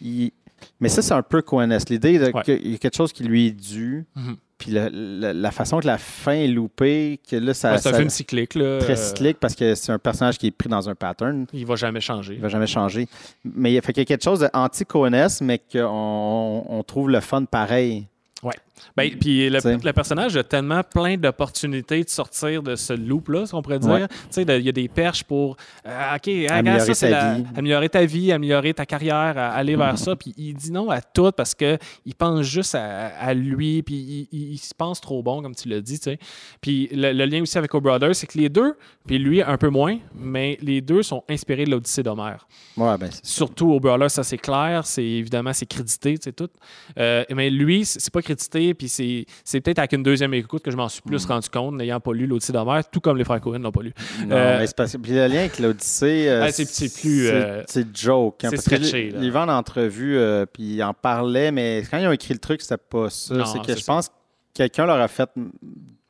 [0.01, 0.31] Il-
[0.79, 2.41] Mais ça, c'est un peu Coen L'idée Ouais.
[2.43, 4.05] qu'il y a quelque chose qui lui est dû.
[4.15, 4.37] Mhm.
[4.57, 7.89] Puis la, la- la façon que la fin est loupée, que là, ça, Ouais, c'est
[7.93, 8.55] un film cyclique.
[8.55, 11.45] Là, très euh, cyclique parce que c'est un personnage qui est pris dans un pattern.
[11.51, 12.35] il va jamais changer.
[12.35, 13.09] Il va jamais changer.
[13.43, 17.43] Mais il fait y a quelque chose danti coenès mais qu'on on trouve le fun
[17.43, 18.07] pareil.
[18.45, 18.64] Ouais.
[18.97, 23.61] Ben, puis le, personnage a tellement plein d'opportunités de sortir de ce loop-là, si on
[23.61, 23.89] pourrait dire.
[23.91, 24.07] Ouais.
[24.07, 25.55] Tu sais, de- il y a des perches pour
[25.87, 27.43] euh, OK, Améliorer ça, c'est sa la- vie.
[27.55, 30.15] améliorer ta vie, améliorer ta carrière, à- aller vers ça.
[30.15, 31.77] Puis il dit non à tout parce qu'il
[32.17, 35.69] pense juste à, à lui, puis il, il- il se pense trop bon, comme tu
[35.69, 35.97] l'as dit.
[35.99, 36.19] tu sais.
[36.61, 38.75] Puis le, le lien aussi avec O Brothers, c'est que les deux,
[39.07, 42.47] puis lui un peu moins, mais les deux sont inspirés de l'Odyssée d'Homère.
[42.77, 46.49] Ouais, ben, Surtout Brawler, ça c'est clair, c'est évidemment c'est crédité, c'est tout.
[46.97, 50.71] Euh, mais lui, c'est pas crédité, puis c'est c'est peut-être avec une deuxième écoute que
[50.71, 51.31] je m'en suis plus Mm.
[51.31, 53.93] rendu compte, n'ayant pas lu l'Odyssée d'Homère, tout comme les frères Cohen l'ont pas lu.
[54.27, 56.63] non, Euh, mais c'est parce que puis le lien avec l'Odyssée, euh, Ah, c'est-
[57.01, 57.27] plus,
[57.67, 58.43] c'est- euh, joke.
[58.43, 59.19] hein, c'est parce que stretché, il- là.
[59.21, 60.19] Il va en entrevue,
[60.53, 63.35] puis il en parlait, mais quand ils ont écrit le truc, c'était pas ça.
[63.35, 63.93] Non, C'est que je ça.
[63.93, 64.13] pense que
[64.53, 65.29] quelqu'un leur a fait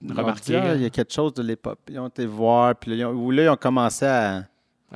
[0.08, 0.74] Remarquer, hein.
[0.76, 1.80] il y a quelque chose de l'époque.
[1.90, 4.44] Ils ont été voir, puis là, ils ont, ou là, ils ont commencé à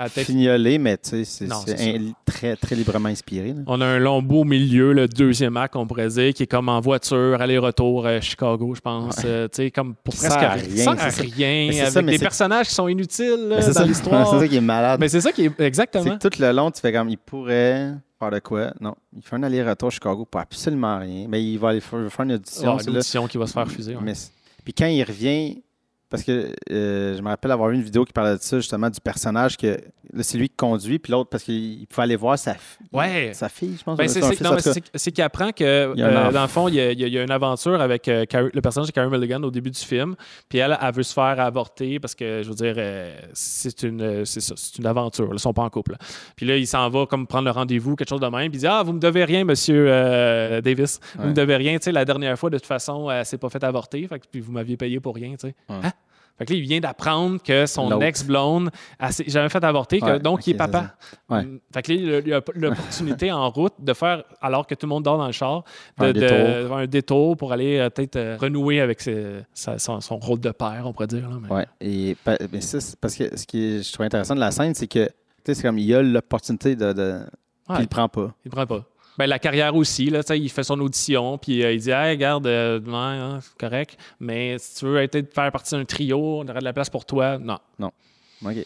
[0.08, 3.50] Fignoler, mais tu sais, c'est c'est c'est très, très librement inspiré.
[3.50, 3.62] là.
[3.68, 6.70] On a un long beau milieu, le deuxième acte, on pourrait dire, qui est comme
[6.70, 9.18] en voiture, aller-retour à Chicago, je pense.
[9.26, 10.62] Euh, tu sais, comme pour presque à rien.
[10.62, 10.92] à c'est ça.
[11.22, 14.30] rien, c'est avec ça, des c'est- personnages qui sont inutiles là, c'est dans ça, l'histoire.
[14.32, 15.00] c'est ça qui est malade.
[15.00, 16.18] Mais c'est ça qui est C'est exactement.
[16.18, 18.74] que tout le long, tu fais comme il pourrait faire de quoi?
[18.80, 21.26] Non, il fait un aller-retour à Chicago pour absolument rien.
[21.28, 22.78] Mais il va aller faire, faire une audition.
[22.80, 23.00] C'est une là.
[23.00, 23.96] audition qui va se faire refuser.
[23.96, 24.02] ouais.
[24.04, 24.32] Mais c'est-
[24.64, 25.62] puis quand il revient,
[26.10, 28.90] parce que euh, je me rappelle avoir vu une vidéo qui parlait de ça, justement,
[28.90, 29.78] du personnage que
[30.22, 33.30] c'est lui qui conduit, puis l'autre, parce qu'il il pouvait aller voir sa, fi- Ouais.
[33.34, 33.96] sa fille, je pense.
[33.98, 37.30] Ben, c'est qu'il apprend que, euh, dans le fond, il y a, il y une
[37.30, 40.16] aventure avec euh, Carrie- le personnage de Carrie Mulligan au début du film.
[40.50, 42.76] Puis elle, elle veut se faire avorter parce que, je veux dire,
[43.34, 45.28] c'est une, c'est ça, c'est une aventure.
[45.28, 45.92] là, Ils sont pas en couple.
[45.92, 45.98] là.
[46.36, 48.50] Puis là, il s'en va comme prendre le rendez-vous, quelque chose de même.
[48.50, 49.86] Puis il dit Ah, vous me devez rien, monsieur
[50.64, 51.00] Davis.
[51.16, 51.30] Vous Ouais.
[51.30, 51.78] me devez rien.
[51.78, 54.08] Tu sais, la dernière fois, de toute façon, elle s'est pas fait avorter.
[54.08, 55.32] Fait puis vous m'aviez payé pour rien.
[55.32, 55.56] Tu sais.
[55.70, 55.76] Ouais.
[55.84, 55.92] Hein?
[56.40, 58.72] Fait que là, il vient d'apprendre que son ex-blonde
[59.28, 60.96] jamais fait avorter, que- Ouais, donc il est papa.
[61.30, 61.44] Ouais.
[61.44, 61.60] Mm.
[61.74, 65.04] Fait que là, il a- l'opportunité en route de faire, alors que tout le monde
[65.04, 65.64] dort dans le char,
[66.00, 66.30] de, Un détour.
[66.30, 70.18] de faire un détour pour aller euh, peut-être euh, renouer avec ses- sa- son, son
[70.18, 71.30] rôle de père, on pourrait dire.
[71.30, 71.66] là, mais- Ouais.
[71.82, 72.16] Et
[72.52, 75.10] mais ça, parce que ce qui je trouve intéressant de la scène, c'est que
[75.46, 76.94] c'est comme il a l'opportunité de.
[76.94, 77.20] de
[77.68, 78.34] Ouais, puis il prend pas.
[78.46, 78.84] il prend pas.
[79.20, 82.48] Ben, la carrière aussi, là, il fait son audition, puis euh, il dit Hey, regarde,
[82.48, 86.60] euh, ouais, hein, correct, mais si tu veux être, faire partie d'un trio, on aurait
[86.60, 87.38] de la place pour toi.
[87.38, 87.60] Non.
[87.78, 87.92] OK.
[88.42, 88.66] Ouais.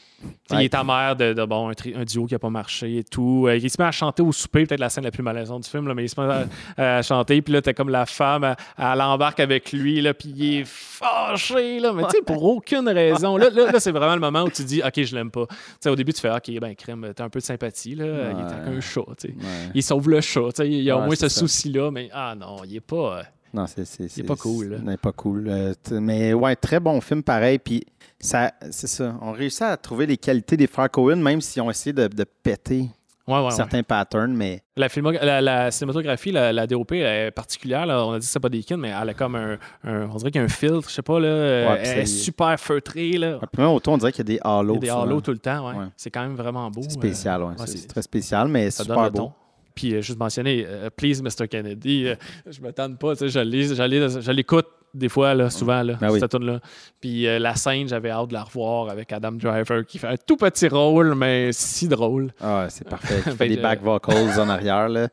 [0.51, 3.03] Il est amer de, de, bon, un, tri- un duo qui n'a pas marché et
[3.03, 3.45] tout.
[3.47, 5.69] Euh, il se met à chanter au souper, peut-être la scène la plus malaisante du
[5.69, 6.45] film, là, mais il se met
[6.77, 7.41] à, à chanter.
[7.41, 10.63] Puis là, t'as comme la femme, elle, elle embarque avec lui, là, puis il est
[10.67, 13.35] fâché, là, mais tu sais, pour aucune raison.
[13.37, 15.45] Là, là, là, c'est vraiment le moment où tu dis, OK, je l'aime pas.
[15.85, 18.05] Au début, tu fais, OK, ben, crème, t'as un peu de sympathie, là.
[18.05, 19.33] Il est un chat, tu sais.
[19.33, 19.71] Ouais.
[19.75, 20.69] Il sauve le chat, tu sais.
[20.69, 23.17] Il y a au moins ce souci-là, mais ah non, il est pas.
[23.19, 25.47] euh, Non, c'est pas cool, n'est pas cool.
[25.49, 27.59] Euh, t- mais ouais, très bon film pareil.
[27.59, 27.83] Puis
[28.23, 29.15] ça, c'est ça.
[29.21, 32.23] On réussit à trouver les qualités des frères Cohen, même s'ils ont essayé de, de
[32.23, 32.89] péter
[33.25, 33.51] Ouais, ouais, ouais.
[33.51, 34.33] certains patterns.
[34.33, 34.89] Mais La,
[35.23, 37.85] la, la cinématographie, la, la DOP elle est particulière.
[37.85, 38.05] là.
[38.05, 40.29] On a dit que c'est pas des mais elle a comme un, un- on dirait
[40.31, 41.27] qu'il y a un filtre, je sais pas là.
[41.27, 43.39] euh, elle est c'est- super feutrée là.
[43.75, 44.75] autour, on dirait qu'il y a des Il y halos.
[44.75, 45.73] a des halos tout le temps.
[45.95, 46.81] C'est quand même vraiment beau.
[46.81, 47.47] C'est euh, spécial, ouais.
[47.49, 49.31] ouais, c'est c'est- très spécial, mais donne super beau.
[49.73, 51.47] Puis euh, juste mentionner, euh, Please Mr.
[51.47, 52.15] Kennedy, euh,
[52.45, 52.59] je
[52.97, 53.39] pas, je
[53.73, 56.19] je l'ai- je l'écoute des fois, là, souvent, là, Ben oui.
[56.19, 56.59] cette tune là
[57.01, 60.15] Puis euh, la scène, j'avais hâte de la revoir avec Adam Driver qui fait un
[60.17, 62.31] tout petit rôle, mais si drôle.
[62.41, 63.21] Ah, c'est parfait.
[63.25, 64.89] Il Fait des back vocals en arrière.
[64.89, 65.07] Là.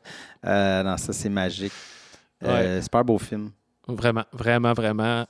[0.45, 1.73] Euh, non, ça, c'est magique.
[2.43, 3.51] Euh, super beau film.
[3.87, 5.25] Vraiment, vraiment, vraiment.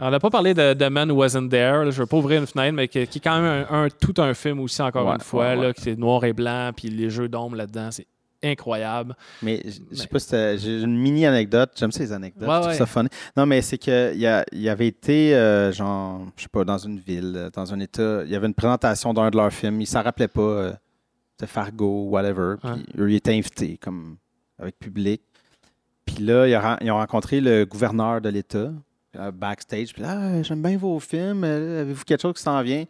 [0.00, 1.84] On n'a pas parlé de The Man Who Wasn't There.
[1.84, 1.90] là.
[1.90, 4.14] je veux pas ouvrir une fenêtre, mais qui, qui est quand même un, un- tout
[4.22, 6.88] un film aussi, encore Ouais, une fois, ouais, là, qui est noir et blanc, puis
[6.88, 8.06] les jeux d'ombre là-dedans, c'est
[8.42, 9.16] incroyable.
[9.42, 10.28] Mais je- sais pas si
[10.58, 11.72] j'ai une mini anecdote.
[11.76, 12.48] J'aime ces anecdotes.
[12.48, 12.76] Ouais, je trouve ouais.
[12.78, 13.08] ça funny.
[13.36, 16.64] Non, mais c'est qu'il y, a- il y avait été, euh, genre, je sais pas,
[16.64, 18.22] dans une ville, euh, dans un état.
[18.24, 19.80] Il y avait une présentation d'un de leurs films.
[19.80, 20.40] Ils s'en rappelaient pas.
[20.42, 20.72] euh,
[21.40, 22.56] de Fargo, whatever.
[22.60, 22.78] Puis Ouais.
[22.98, 24.16] eux, ils étaient invités, comme
[24.58, 25.22] avec public.
[26.04, 28.72] Puis là, ils ont, ils ont rencontré le gouverneur de l'État,
[29.34, 29.92] backstage.
[29.94, 31.44] Puis ah, j'aime bien vos films.
[31.44, 32.84] Avez-vous quelque chose qui s'en vient?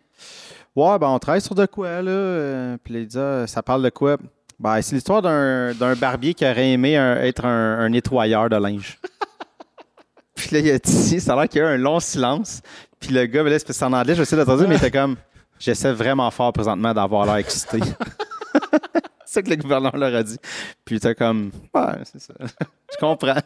[0.75, 2.79] Ouais, ben on travaille sur de quoi, là?
[2.83, 4.17] Puis là, il dit, Ah, ça parle de quoi?
[4.61, 8.57] Ben, c'est l'histoire d'un d'un barbier qui aurait aimé un- être un, un nettoyeur de
[8.57, 8.99] linge.
[10.35, 12.61] Puis là, il a dit, ça a l'air qu'il y a eu un long silence.
[13.01, 14.79] Puis le gars, ben là, c'est en anglais, je vais essayer de traduire, mais il
[14.79, 15.17] était comme,
[15.59, 17.79] j'essaie vraiment fort présentement d'avoir l'air excité.
[19.31, 20.39] c'est ça que le gouverneur leur a dit.
[20.85, 22.35] Puis il était comme, ouais, c'est ça.
[22.93, 23.37] je comprends.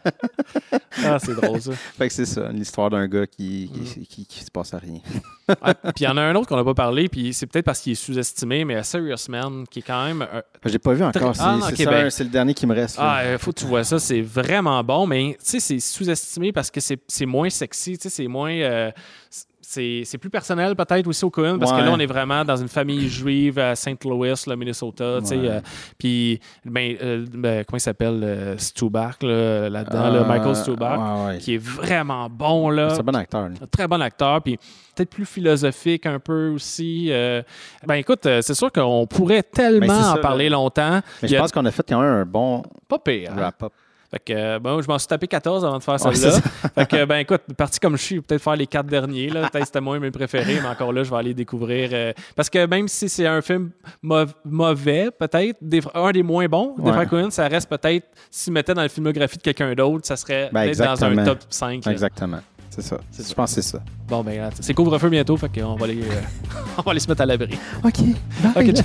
[1.05, 1.72] Ah, c'est drôle, ça.
[1.99, 5.01] fait que c'est ça, l'histoire d'un gars qui, qui, qui, qui se passe à rien.
[5.49, 5.57] Puis
[6.01, 7.93] il y en a un autre qu'on n'a pas parlé, puis c'est peut-être parce qu'il
[7.93, 10.22] est sous-estimé, mais A Serious Man, qui est quand même.
[10.22, 11.35] un- J'ai pas vu encore.
[11.35, 12.97] C'est Ah, ben- c'est le dernier qui me reste.
[12.99, 16.53] Ah, euh, faut que tu vois ça, c'est vraiment bon, mais tu sais, c'est sous-estimé
[16.53, 18.53] parce que c'est c'est moins sexy, tu sais, c'est moins.
[18.53, 18.91] euh,
[20.04, 22.68] c'est plus personnel peut-être aussi au Cohen parce que là on est vraiment dans une
[22.68, 24.04] famille juive à St.
[24.04, 25.48] Louis, le Minnesota, tu sais, Ouais.
[25.48, 25.60] euh,
[25.98, 31.38] puis ben, euh, ben, comment il s'appelle euh, Stuback là, là-dedans, là, Michael ouais, ouais.
[31.38, 32.90] qui est vraiment bon là.
[32.90, 33.48] C'est un bon acteur.
[33.48, 33.56] lui.
[33.70, 34.58] Très bon acteur, puis
[34.94, 37.08] peut-être plus philosophique un peu aussi.
[37.10, 37.42] euh.
[37.86, 40.56] ben écoute, euh, c'est sûr qu'on pourrait tellement Ben, c'est en parler là.
[40.56, 41.00] longtemps.
[41.22, 43.30] Mais je pense qu'on a fait quand même un bon Pas pire.
[43.32, 43.36] hein?
[43.38, 43.72] wrap-up.
[44.12, 46.38] Fait que, euh, bon, je m'en suis tapé 14 avant de faire celle-là.
[46.74, 49.30] fait que, ben écoute, parti comme je suis, peut-être faire les quatre derniers.
[49.30, 49.48] Là.
[49.48, 51.88] Peut-être c'était moi mes préférés, mais encore là, je vais aller découvrir.
[51.94, 53.70] euh, parce que même si c'est un film
[54.04, 55.58] mauv- mauvais, peut-être,
[55.94, 59.42] un des moins bons, des frères ça reste peut-être, s'il mettait dans la filmographie de
[59.42, 61.86] quelqu'un d'autre, ça serait Ben, peut-être dans un top 5.
[61.86, 61.92] là.
[61.92, 62.40] Exactement.
[62.68, 62.98] C'est ça.
[63.10, 63.82] C'est Je pense que c'est ça.
[64.08, 66.20] Bon, ben, c'est couvre-feu bientôt, fait qu'on va, les, euh,
[66.78, 67.58] on va aller se mettre à l'abri.
[67.82, 67.94] OK.
[68.56, 68.84] OK, ciao.